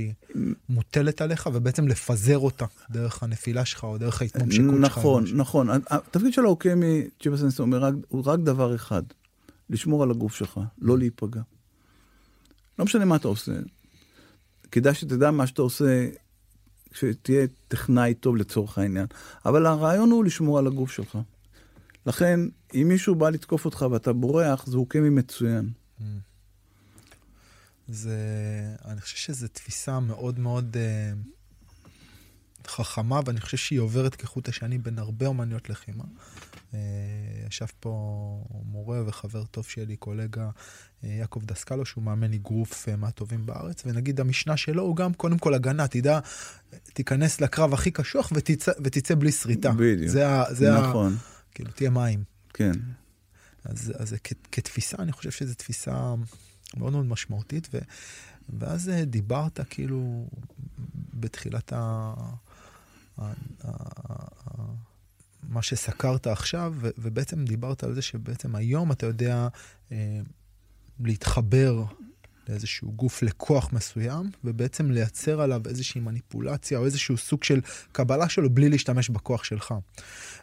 [0.69, 4.79] מוטלת עליך, ובעצם לפזר אותה דרך הנפילה שלך או דרך ההתממשקות שלך.
[4.79, 5.69] נכון, נכון.
[5.69, 9.03] התפקיד של האוקמי, צ'יבה סנסי אומר, הוא רק דבר אחד,
[9.69, 11.41] לשמור על הגוף שלך, לא להיפגע.
[12.79, 13.51] לא משנה מה אתה עושה.
[14.71, 16.09] כדאי שתדע מה שאתה עושה,
[16.91, 19.05] שתהיה טכנאי טוב לצורך העניין.
[19.45, 21.17] אבל הרעיון הוא לשמור על הגוף שלך.
[22.09, 22.39] לכן,
[22.73, 25.69] אם מישהו בא לתקוף אותך ואתה בורח, זה אוקמי מצוין.
[25.99, 26.03] Mm.
[27.87, 28.17] זה,
[28.85, 34.99] אני חושב שזו תפיסה מאוד מאוד uh, חכמה, ואני חושב שהיא עוברת כחוט השני בין
[34.99, 36.03] הרבה אומנויות לחימה.
[36.71, 36.75] Uh,
[37.47, 43.45] ישב פה מורה וחבר טוב שלי, קולגה uh, יעקב דסקלו, שהוא מאמן אגרוף uh, מהטובים
[43.45, 46.19] בארץ, ונגיד המשנה שלו הוא גם קודם כל הגנה, תדע,
[46.93, 49.71] תיכנס לקרב הכי קשוח ותצא, ותצא בלי שריטה.
[49.71, 51.13] בדיוק, זה זה נכון.
[51.13, 52.23] ה, כאילו, תהיה מים.
[52.53, 52.71] כן.
[53.65, 56.15] אז, אז כ, כתפיסה, אני חושב שזו תפיסה
[56.77, 57.77] מאוד מאוד משמעותית, ו,
[58.59, 60.27] ואז דיברת כאילו
[61.13, 62.13] בתחילת ה...
[63.17, 63.33] ה, ה,
[63.63, 64.63] ה
[65.43, 69.47] מה שסקרת עכשיו, ו, ובעצם דיברת על זה שבעצם היום אתה יודע
[69.91, 70.19] אה,
[70.99, 71.83] להתחבר
[72.49, 78.49] לאיזשהו גוף לכוח מסוים, ובעצם לייצר עליו איזושהי מניפולציה או איזשהו סוג של קבלה שלו
[78.49, 79.73] בלי להשתמש בכוח שלך.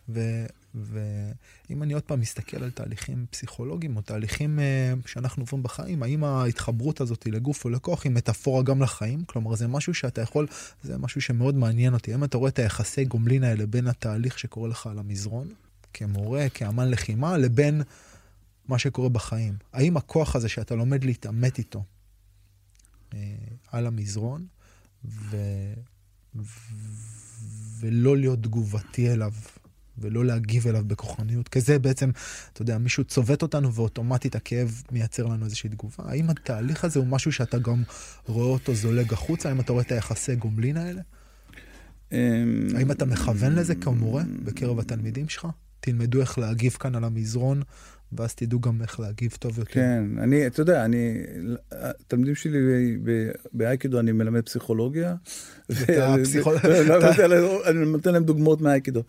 [0.08, 0.46] ו,
[0.76, 6.24] ואם אני עוד פעם מסתכל על תהליכים פסיכולוגיים או תהליכים uh, שאנחנו עוברים בחיים, האם
[6.24, 9.24] ההתחברות הזאת לגוף או לכוח היא מטאפורה גם לחיים?
[9.24, 10.46] כלומר, זה משהו שאתה יכול,
[10.82, 12.12] זה משהו שמאוד מעניין אותי.
[12.12, 15.48] האם אתה רואה את היחסי גומלין האלה בין התהליך שקורה לך על המזרון,
[15.92, 17.82] כמורה, כאמן לחימה, לבין
[18.68, 19.54] מה שקורה בחיים?
[19.72, 21.84] האם הכוח הזה שאתה לומד להתעמת איתו
[23.10, 23.14] uh,
[23.72, 24.46] על המזרון,
[25.04, 25.36] ו...
[27.80, 29.32] ולא להיות תגובתי אליו
[29.98, 32.10] ולא להגיב אליו בכוחניות, כי זה בעצם,
[32.52, 36.04] אתה יודע, מישהו צובט אותנו ואוטומטית הכאב מייצר לנו איזושהי תגובה.
[36.04, 37.82] האם התהליך הזה הוא משהו שאתה גם
[38.26, 39.48] רואה אותו זולג החוצה?
[39.48, 41.00] האם אתה רואה את היחסי גומלין האלה?
[42.12, 45.46] אמ, האם אתה מכוון לזה כמורה בקרב התלמידים שלך?
[45.80, 47.62] תלמדו איך להגיב כאן על המזרון,
[48.12, 49.72] ואז תדעו גם איך להגיב טוב יותר.
[49.72, 51.22] כן, אני, אתה יודע, אני,
[51.72, 52.58] התלמידים שלי
[53.52, 55.14] באייקידו, אני מלמד פסיכולוגיה.
[57.66, 59.02] אני נותן להם דוגמאות מהאייקידו.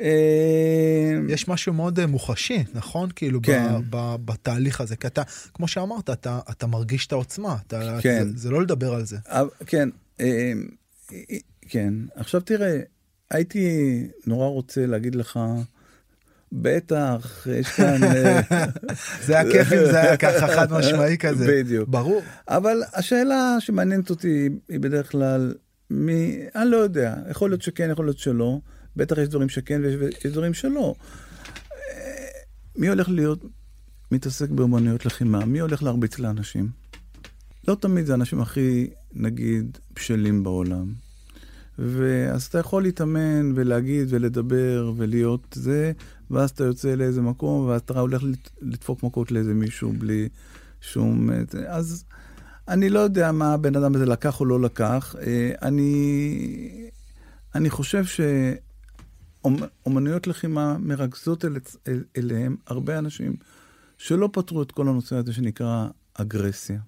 [0.00, 3.08] אה, יש משהו מאוד אה, מוחשי, נכון?
[3.16, 3.66] כאילו, כן.
[3.90, 4.96] ב, ב, בתהליך הזה.
[4.96, 5.22] כי אתה,
[5.54, 7.56] כמו שאמרת, אתה, אתה מרגיש את העוצמה.
[7.66, 8.24] אתה, כן.
[8.24, 9.16] זה, זה לא לדבר על זה.
[9.66, 9.88] כן,
[10.20, 10.52] אה,
[11.60, 11.94] כן.
[12.14, 12.80] עכשיו תראה,
[13.30, 13.68] הייתי
[14.26, 15.38] נורא רוצה להגיד לך,
[16.52, 18.00] בטח, יש כאן...
[19.26, 21.46] זה היה כיף אם זה היה ככה חד משמעי כזה.
[21.48, 21.88] בדיוק.
[21.88, 22.22] ברור.
[22.48, 25.54] אבל השאלה שמעניינת אותי היא בדרך כלל,
[25.90, 28.60] מי, אני לא יודע, יכול להיות שכן, יכול להיות שלא.
[28.96, 30.94] בטח יש דברים שכן ויש דברים שלא.
[32.76, 33.44] מי הולך להיות
[34.10, 35.44] מתעסק באומנויות לחימה?
[35.44, 36.68] מי הולך להרביץ לאנשים?
[37.68, 40.92] לא תמיד זה האנשים הכי, נגיד, בשלים בעולם.
[41.78, 45.92] ואז אתה יכול להתאמן ולהגיד ולדבר ולהיות זה,
[46.30, 48.22] ואז אתה יוצא לאיזה מקום, ואז אתה הולך
[48.62, 50.28] לדפוק מכות לאיזה מישהו בלי
[50.80, 51.30] שום...
[51.66, 52.04] אז
[52.68, 55.14] אני לא יודע מה הבן אדם הזה לקח או לא לקח.
[55.20, 56.88] אה, אני,
[57.54, 58.20] אני חושב ש...
[59.86, 61.56] אומנויות לחימה מרכזות אל,
[61.88, 63.36] אל, אליהם הרבה אנשים
[63.98, 66.80] שלא פתרו את כל הנושא הזה שנקרא אגרסיה.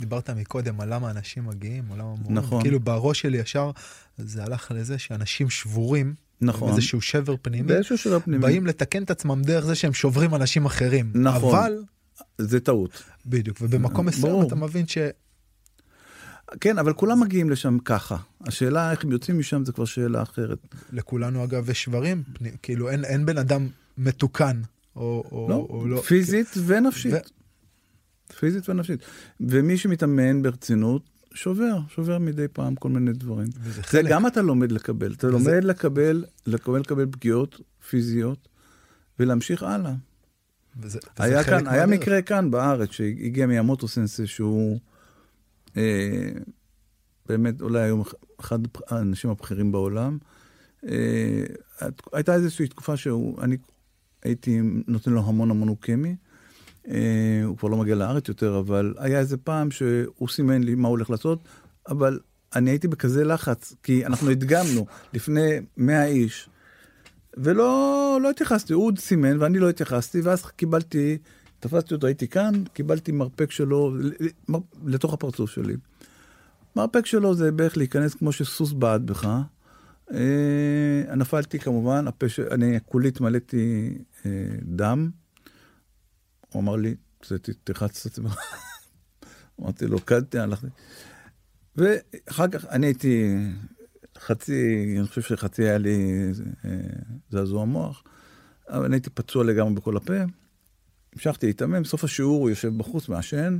[0.00, 2.38] דיברת מקודם על למה אנשים מגיעים, עולם המורים.
[2.38, 2.62] נכון.
[2.62, 3.70] כאילו בראש שלי ישר
[4.18, 6.14] זה הלך לזה שאנשים שבורים.
[6.40, 6.70] נכון.
[6.70, 7.68] איזשהו שבר פנימי.
[7.68, 8.42] באיזשהו שבר פנימי.
[8.42, 11.12] באים לתקן את עצמם דרך זה שהם שוברים אנשים אחרים.
[11.14, 11.58] נכון.
[11.58, 11.82] אבל...
[12.38, 13.02] זה טעות.
[13.26, 14.98] בדיוק, ובמקום מסוים אתה מבין ש...
[16.60, 18.16] כן, אבל כולם מגיעים לשם ככה.
[18.40, 20.58] השאלה איך הם יוצאים משם זה כבר שאלה אחרת.
[20.92, 22.22] לכולנו אגב יש שברים,
[22.62, 23.68] כאילו אין, אין בן אדם
[23.98, 24.60] מתוקן.
[24.96, 26.00] או, או, לא, או לא.
[26.00, 26.60] פיזית כן.
[26.66, 27.12] ונפשית.
[27.12, 27.18] ו...
[28.38, 29.00] פיזית ונפשית.
[29.40, 31.02] ומי שמתאמן ברצינות,
[31.34, 33.46] שובר, שובר מדי פעם כל מיני דברים.
[33.64, 34.10] זה חלק.
[34.10, 35.12] גם אתה לומד לקבל.
[35.12, 35.36] אתה וזה...
[35.36, 38.48] לומד לקבל, לקבל, לקבל פגיעות פיזיות
[39.18, 39.92] ולהמשיך הלאה.
[40.80, 44.78] וזה, וזה היה, כאן, היה מקרה כאן בארץ שהגיע מיאמוטו סנסי שהוא...
[45.76, 46.30] אה,
[47.28, 48.02] באמת אולי היום
[48.40, 48.58] אחד
[48.88, 50.18] האנשים הבכירים בעולם.
[50.88, 51.44] אה,
[52.12, 53.56] הייתה איזושהי תקופה שאני
[54.22, 56.16] הייתי נותן לו המון המון אוקמי.
[56.88, 60.88] אה, הוא כבר לא מגיע לארץ יותר, אבל היה איזה פעם שהוא סימן לי מה
[60.88, 61.38] הוא הולך לעשות,
[61.88, 62.18] אבל
[62.56, 66.48] אני הייתי בכזה לחץ, כי אנחנו הדגמנו לפני 100 איש,
[67.36, 71.18] ולא לא התייחסתי, הוא סימן ואני לא התייחסתי, ואז קיבלתי
[71.64, 73.96] תפסתי אותו, הייתי כאן, קיבלתי מרפק שלו
[74.84, 75.76] לתוך הפרצוף שלי.
[76.76, 79.28] מרפק שלו זה בערך להיכנס כמו שסוס בעט בך,
[80.12, 82.40] אה, נפלתי כמובן, הפה ש...
[82.40, 83.94] אני כולי התמלאתי
[84.26, 84.30] אה,
[84.62, 85.10] דם.
[86.48, 86.94] הוא אמר לי,
[87.64, 88.36] תלחץ את עצמך.
[89.60, 90.66] אמרתי לו, קדתי, הלכתי.
[91.76, 93.36] ואחר כך אני הייתי
[94.18, 96.30] חצי, אני חושב שחצי היה לי
[96.64, 96.70] אה,
[97.30, 98.02] זעזוע מוח,
[98.68, 100.14] אבל אני הייתי פצוע לגמרי בכל הפה.
[101.14, 103.58] המשכתי להתאמן, בסוף השיעור הוא יושב בחוץ, מעשן,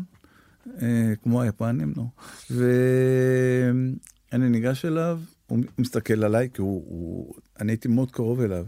[0.82, 2.04] אה, כמו היפנים, לא.
[2.50, 8.66] ואני ניגש אליו, הוא מסתכל עליי, כי הוא, הוא, אני הייתי מאוד קרוב אליו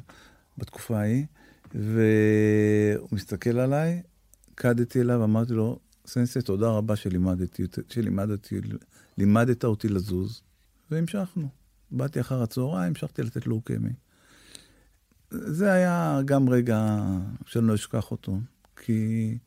[0.59, 1.25] בתקופה ההיא,
[1.75, 4.03] והוא מסתכל עליי,
[4.55, 8.61] קדתי אליו, אמרתי לו, סנסי, תודה רבה שלימדתי, שלימדתי,
[9.19, 10.43] לימדת אותי לזוז,
[10.91, 11.49] והמשכנו.
[11.91, 13.91] באתי אחר הצהריים, המשכתי לתת לוקמי.
[15.31, 17.03] זה היה גם רגע
[17.47, 18.39] שאני לא אשכח אותו,
[18.77, 19.39] כי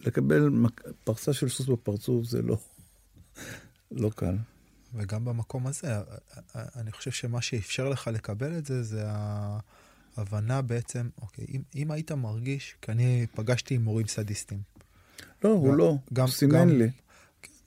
[0.00, 0.50] לקבל
[1.04, 2.56] פרסה של סוס בפרצוף זה לא,
[3.90, 4.36] לא קל.
[4.94, 5.88] וגם במקום הזה,
[6.54, 12.12] אני חושב שמה שאפשר לך לקבל את זה, זה ההבנה בעצם, אוקיי, אם, אם היית
[12.12, 14.58] מרגיש, כי אני פגשתי עם מורים סדיסטים.
[15.44, 16.90] לא, הוא לא, גם, הוא סימן גם, לי.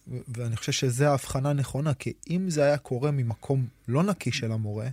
[0.07, 4.87] ואני חושב שזו ההבחנה הנכונה, כי אם זה היה קורה ממקום לא נקי של המורה...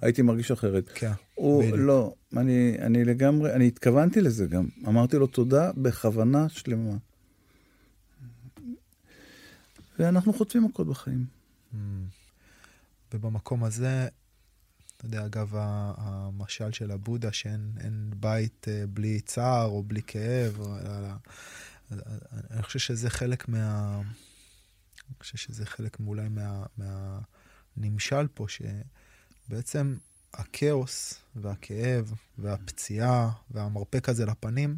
[0.00, 0.90] הייתי מרגיש אחרת.
[0.94, 1.78] כן, הוא, בדיוק.
[1.78, 4.68] לא, אני, אני לגמרי, אני התכוונתי לזה גם.
[4.88, 6.96] אמרתי לו תודה בכוונה שלמה.
[9.98, 11.26] ואנחנו חוטפים מכות בחיים.
[11.72, 11.76] Mm.
[13.14, 14.08] ובמקום הזה,
[14.96, 20.60] אתה יודע, אגב, המשל של הבודה, שאין בית אה, בלי צער או בלי כאב,
[22.50, 24.00] אני חושב שזה חלק מה...
[25.08, 26.64] אני חושב שזה חלק אולי מה,
[27.76, 28.46] מהנמשל פה,
[29.52, 29.96] שבעצם
[30.34, 34.76] הכאוס והכאב והפציעה והמרפק הזה לפנים,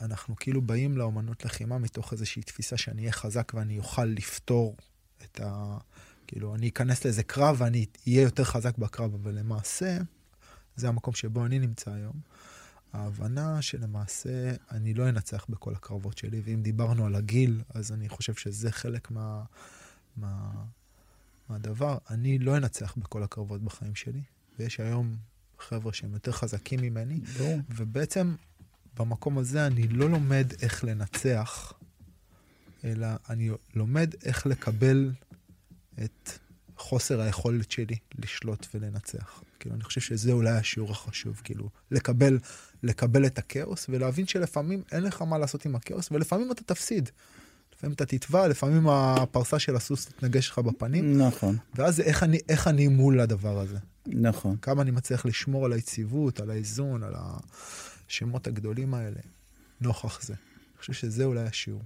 [0.00, 4.76] אנחנו כאילו באים לאומנות לחימה מתוך איזושהי תפיסה שאני אהיה חזק ואני אוכל לפתור
[5.24, 5.78] את ה...
[6.26, 9.98] כאילו, אני אכנס לאיזה קרב ואני אהיה יותר חזק בקרב, אבל למעשה,
[10.76, 12.20] זה המקום שבו אני נמצא היום.
[12.92, 18.34] ההבנה שלמעשה אני לא אנצח בכל הקרבות שלי, ואם דיברנו על הגיל, אז אני חושב
[18.34, 19.42] שזה חלק מה,
[20.16, 20.50] מה,
[21.48, 21.98] מהדבר.
[22.10, 24.22] אני לא אנצח בכל הקרבות בחיים שלי,
[24.58, 25.16] ויש היום
[25.58, 27.20] חבר'ה שהם יותר חזקים ממני.
[27.68, 28.34] ובעצם
[28.96, 31.72] במקום הזה אני לא לומד איך לנצח,
[32.84, 35.10] אלא אני לומד איך לקבל
[36.04, 36.30] את
[36.76, 39.42] חוסר היכולת שלי לשלוט ולנצח.
[39.60, 42.38] כאילו, אני חושב שזה אולי השיעור החשוב, כאילו, לקבל,
[42.82, 47.10] לקבל את הכאוס ולהבין שלפעמים אין לך מה לעשות עם הכאוס, ולפעמים אתה תפסיד.
[47.84, 51.18] לפעמים אתה תתבע, לפעמים הפרסה של הסוס תתנגש לך בפנים.
[51.18, 51.56] נכון.
[51.74, 53.78] ואז איך אני, איך אני מול הדבר הזה.
[54.06, 54.56] נכון.
[54.62, 57.14] כמה אני מצליח לשמור על היציבות, על האיזון, על
[58.08, 59.20] השמות הגדולים האלה,
[59.80, 60.34] נוכח זה.
[60.34, 61.82] אני חושב שזה אולי השיעור.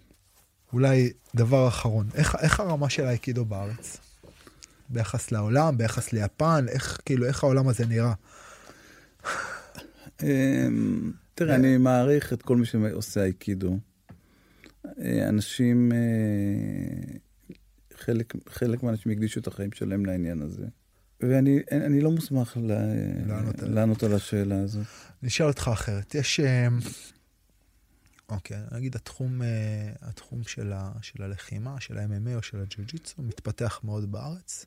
[0.73, 3.97] אולי דבר אחרון, איך, איך הרמה של האייקידו בארץ?
[4.89, 8.13] ביחס לעולם, ביחס ליפן, איך, כאילו, איך העולם הזה נראה?
[10.23, 13.79] אמ, תראה, אני מעריך את כל מי שעושה אייקידו.
[14.87, 17.17] אה, אנשים, אה,
[17.95, 20.67] חלק, חלק מהאנשים הקדישו את החיים שלהם לעניין הזה.
[21.21, 24.87] ואני לא מוסמך לענות, לענות על השאלה הזאת.
[25.23, 26.15] אני אשאל אותך אחרת.
[26.15, 26.69] יש, אה,
[28.29, 29.41] אוקיי, נגיד התחום,
[30.01, 34.67] התחום של, ה, של הלחימה, של ה-MMA או של הג'ו-ג'יצו, מתפתח מאוד בארץ.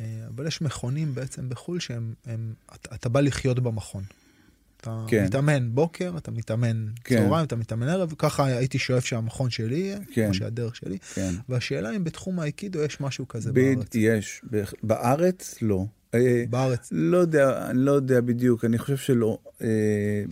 [0.00, 4.04] אבל יש מכונים בעצם בחו"ל שהם, הם, אתה, אתה בא לחיות במכון.
[4.80, 5.24] אתה כן.
[5.24, 7.16] מתאמן בוקר, אתה מתאמן כן.
[7.16, 10.28] צהריים, אתה מתאמן ערב, וככה הייתי שואף שהמכון שלי יהיה, כן.
[10.28, 10.98] או שהדרך שלי.
[11.14, 11.30] כן.
[11.48, 13.94] והשאלה אם בתחום האיקידו יש משהו כזה ב- בארץ.
[13.94, 14.42] יש.
[14.82, 15.84] בארץ לא.
[16.14, 16.88] אה, בארץ?
[16.92, 19.38] לא יודע, אני לא יודע בדיוק, אני חושב שלא.
[19.62, 19.68] אה,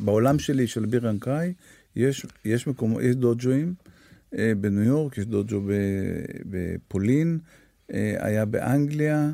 [0.05, 1.53] בעולם שלי, של בירנקאי,
[1.97, 3.75] יש, יש מקומות, יש דוג'ואים
[4.33, 5.63] בניו יורק, יש דוג'ו
[6.47, 7.39] בפולין,
[8.19, 9.31] היה באנגליה.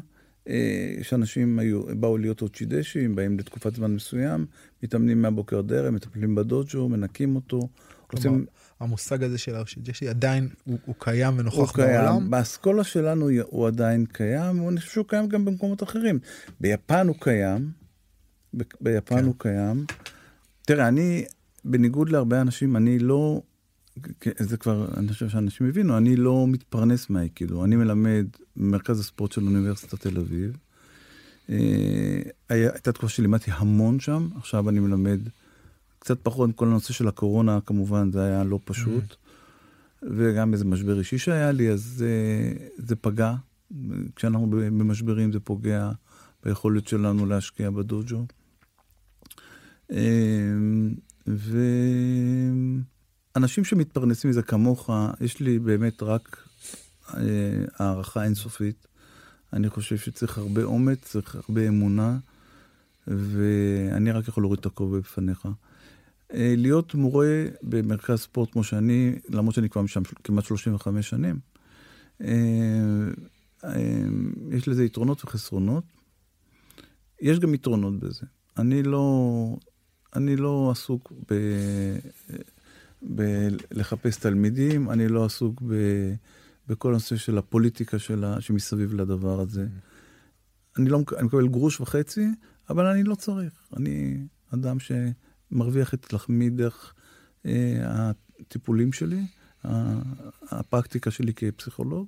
[0.48, 4.46] אה, יש אנשים היו, באו להיות אוצ'ידשים, באים לתקופת זמן מסוים,
[4.82, 7.68] מתאמנים מהבוקר עד ערב, מטפלים בדוג'ו, מנקים אותו.
[8.06, 8.46] כלומר, עושים...
[8.80, 12.18] המושג הזה של האוצ'ידשי עדיין הוא, הוא קיים ונוכח הוא בעולם?
[12.18, 16.18] קיים, באסכולה שלנו הוא עדיין קיים, ואני חושב שהוא קיים גם במקומות אחרים.
[16.60, 17.70] ביפן הוא קיים,
[18.56, 19.24] ב, ביפן כן.
[19.24, 19.84] הוא קיים.
[20.62, 21.24] תראה, אני,
[21.64, 23.42] בניגוד להרבה אנשים, אני לא
[24.38, 28.26] זה כבר, אני חושב שאנשים הבינו, אני לא מתפרנס מהאיקידו, אני מלמד
[28.56, 30.56] במרכז הספורט של אוניברסיטת תל אביב.
[31.50, 35.20] אה, הייתה תקופה שלימדתי המון שם, עכשיו אני מלמד
[35.98, 39.04] קצת פחות, כל הנושא של הקורונה כמובן, זה היה לא פשוט.
[39.10, 39.22] Mm-hmm.
[40.02, 42.08] וגם איזה משבר אישי שהיה לי, אז זה,
[42.76, 43.34] זה פגע.
[44.16, 45.90] כשאנחנו במשברים זה פוגע
[46.44, 48.24] ביכולת שלנו להשקיע בדוג'ו.
[49.92, 49.98] אה,
[51.26, 51.58] ו...
[53.36, 56.48] אנשים שמתפרנסים מזה כמוך, יש לי באמת רק
[57.14, 57.20] אה,
[57.78, 58.86] הערכה אינסופית.
[59.52, 62.18] אני חושב שצריך הרבה אומץ, צריך הרבה אמונה,
[63.06, 65.46] ואני רק יכול להוריד את הכובע בפניך.
[66.34, 71.38] אה, להיות מורה במרכז ספורט כמו שאני, למרות שאני כבר שם כמעט 35 שנים,
[72.20, 72.28] אה,
[73.64, 74.02] אה,
[74.50, 75.84] יש לזה יתרונות וחסרונות.
[77.20, 78.26] יש גם יתרונות בזה.
[78.58, 79.56] אני לא,
[80.16, 81.34] אני לא עסוק ב...
[83.02, 85.74] בלחפש תלמידים, אני לא עסוק ב,
[86.68, 89.66] בכל הנושא של הפוליטיקה שלה, שמסביב לדבר הזה.
[90.78, 92.26] אני לא אני מקבל גרוש וחצי,
[92.70, 93.52] אבל אני לא צריך.
[93.76, 94.18] אני
[94.54, 96.94] אדם שמרוויח את לחמי דרך
[97.46, 99.26] אה, הטיפולים שלי,
[100.50, 102.06] הפרקטיקה שלי כפסיכולוג.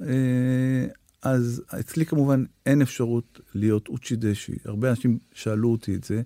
[0.00, 0.86] אה,
[1.22, 4.56] אז אצלי כמובן אין אפשרות להיות אוצ'י דשי.
[4.64, 6.22] הרבה אנשים שאלו אותי את זה.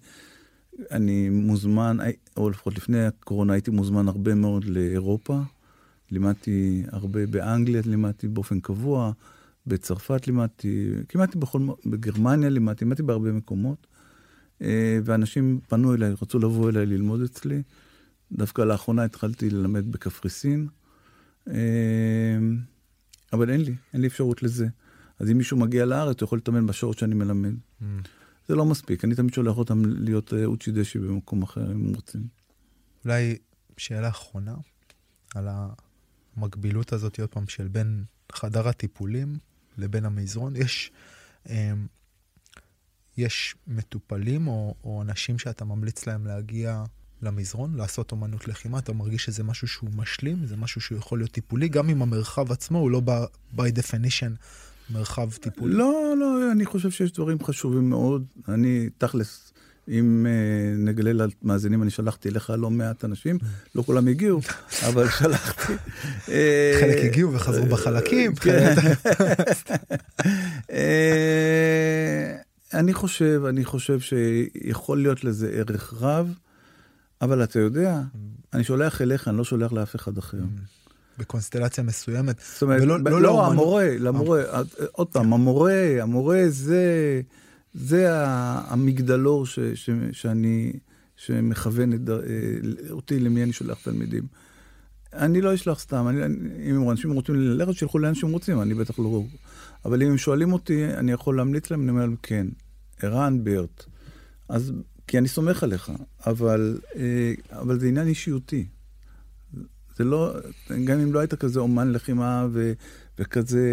[0.91, 1.97] אני מוזמן,
[2.37, 5.41] או לפחות לפני הקורונה הייתי מוזמן הרבה מאוד לאירופה.
[6.11, 9.13] לימדתי הרבה באנגליה, לימדתי באופן קבוע,
[9.67, 13.87] בצרפת לימדתי, כמעט בכל, בגרמניה לימדתי, לימדתי בהרבה מקומות.
[14.63, 17.63] אה, ואנשים פנו אליי, רצו לבוא אליי ללמוד אצלי.
[18.33, 20.69] דווקא לאחרונה התחלתי ללמד בקפריסין.
[21.49, 21.55] אה,
[23.33, 24.67] אבל אין לי, אין לי אפשרות לזה.
[25.19, 27.55] אז אם מישהו מגיע לארץ, הוא יכול להתאמן בשעות שאני מלמד.
[27.81, 27.85] Mm.
[28.49, 31.95] זה לא מספיק, אני תמיד שולח אותם להיות אה, אוצ'י דשי במקום אחר, אם הם
[31.95, 32.27] רוצים.
[33.05, 33.37] אולי
[33.77, 34.55] שאלה אחרונה,
[35.35, 35.49] על
[36.37, 39.39] המקבילות הזאת, עוד פעם, של בין חדר הטיפולים
[39.79, 40.57] לבין המזרון.
[40.57, 40.91] יש,
[41.49, 41.87] אמ,
[43.17, 46.85] יש מטופלים או, או אנשים שאתה ממליץ להם להגיע
[47.23, 51.31] למזרון, לעשות אומנות לחימה, אתה מרגיש שזה משהו שהוא משלים, זה משהו שהוא יכול להיות
[51.31, 53.03] טיפולי, גם אם המרחב עצמו הוא לא
[53.57, 54.33] by definition
[54.91, 55.75] מרחב טיפולי?
[55.75, 58.25] לא, לא, אני חושב שיש דברים חשובים מאוד.
[58.49, 59.53] אני, תכלס,
[59.89, 63.39] אם uh, נגלה למאזינים, אני שלחתי לך לא מעט אנשים,
[63.75, 64.41] לא כולם הגיעו,
[64.89, 65.73] אבל שלחתי.
[66.81, 68.35] חלק הגיעו וחזרו בחלקים.
[68.35, 68.75] כן.
[70.71, 72.37] אה,
[72.75, 76.35] אני חושב, אני חושב שיכול להיות לזה ערך רב,
[77.23, 78.01] אבל אתה יודע,
[78.53, 80.39] אני שולח אליך, אני לא שולח לאף אחד אחר.
[81.19, 82.41] בקונסטלציה מסוימת.
[82.53, 84.63] זאת אומרת, ולא, לא, לא המורה, למורה, אה.
[84.93, 87.21] עוד פעם, המורה, המורה זה,
[87.75, 90.73] זה המגדלור ש, ש, שאני,
[91.17, 92.15] שמכוון את, אה,
[92.91, 94.27] אותי למי אני שולח תלמידים.
[95.13, 96.21] אני לא אשלח סתם, אני,
[96.71, 99.23] אם אנשים רוצים ללכת, שילכו לאן שהם רוצים, אני בטח לא...
[99.85, 102.47] אבל אם הם שואלים אותי, אני יכול להמליץ להם, אני אומר להם, כן,
[103.03, 103.85] ערן ברט.
[104.49, 104.73] אז,
[105.07, 105.93] כי אני סומך עליך,
[106.27, 108.67] אבל, אה, אבל זה עניין אישיותי.
[109.97, 110.35] זה לא,
[110.85, 112.73] גם אם לא היית כזה אומן לחימה ו,
[113.19, 113.69] וכזה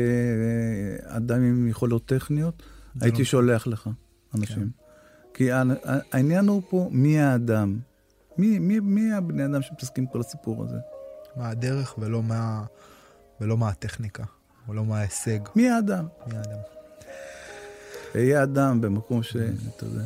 [1.06, 2.64] אה, אדם עם יכולות טכניות,
[3.02, 3.24] הייתי לא...
[3.24, 3.90] שולח לך
[4.36, 4.58] אנשים.
[4.58, 4.68] כן.
[5.34, 5.50] כי
[6.12, 7.80] העניין הוא פה מי האדם.
[8.38, 10.78] מי, מי, מי הבני אדם שמתעסקים כל הסיפור הזה?
[11.36, 12.64] מה הדרך ולא מה,
[13.42, 14.24] ולא מה הטכניקה,
[14.68, 15.40] או לא מה ההישג.
[15.56, 16.08] מי האדם?
[16.28, 16.60] מי האדם.
[18.16, 19.36] אהיה אדם במקום ש...
[19.36, 20.04] אתה יודע.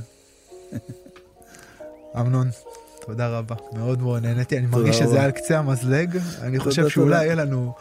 [2.19, 2.47] אמנון,
[3.07, 3.55] תודה רבה.
[3.73, 6.17] מאוד מאוד נהניתי, אני מרגיש שזה על קצה המזלג.
[6.41, 7.73] אני חושב שאולי יהיה לנו,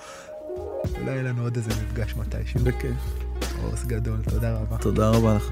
[1.00, 2.60] אולי יהיה לנו עוד איזה מפגש מתישהו.
[2.60, 2.92] בכיף.
[3.62, 4.76] עורס גדול, תודה רבה.
[4.78, 5.50] תודה רבה לך.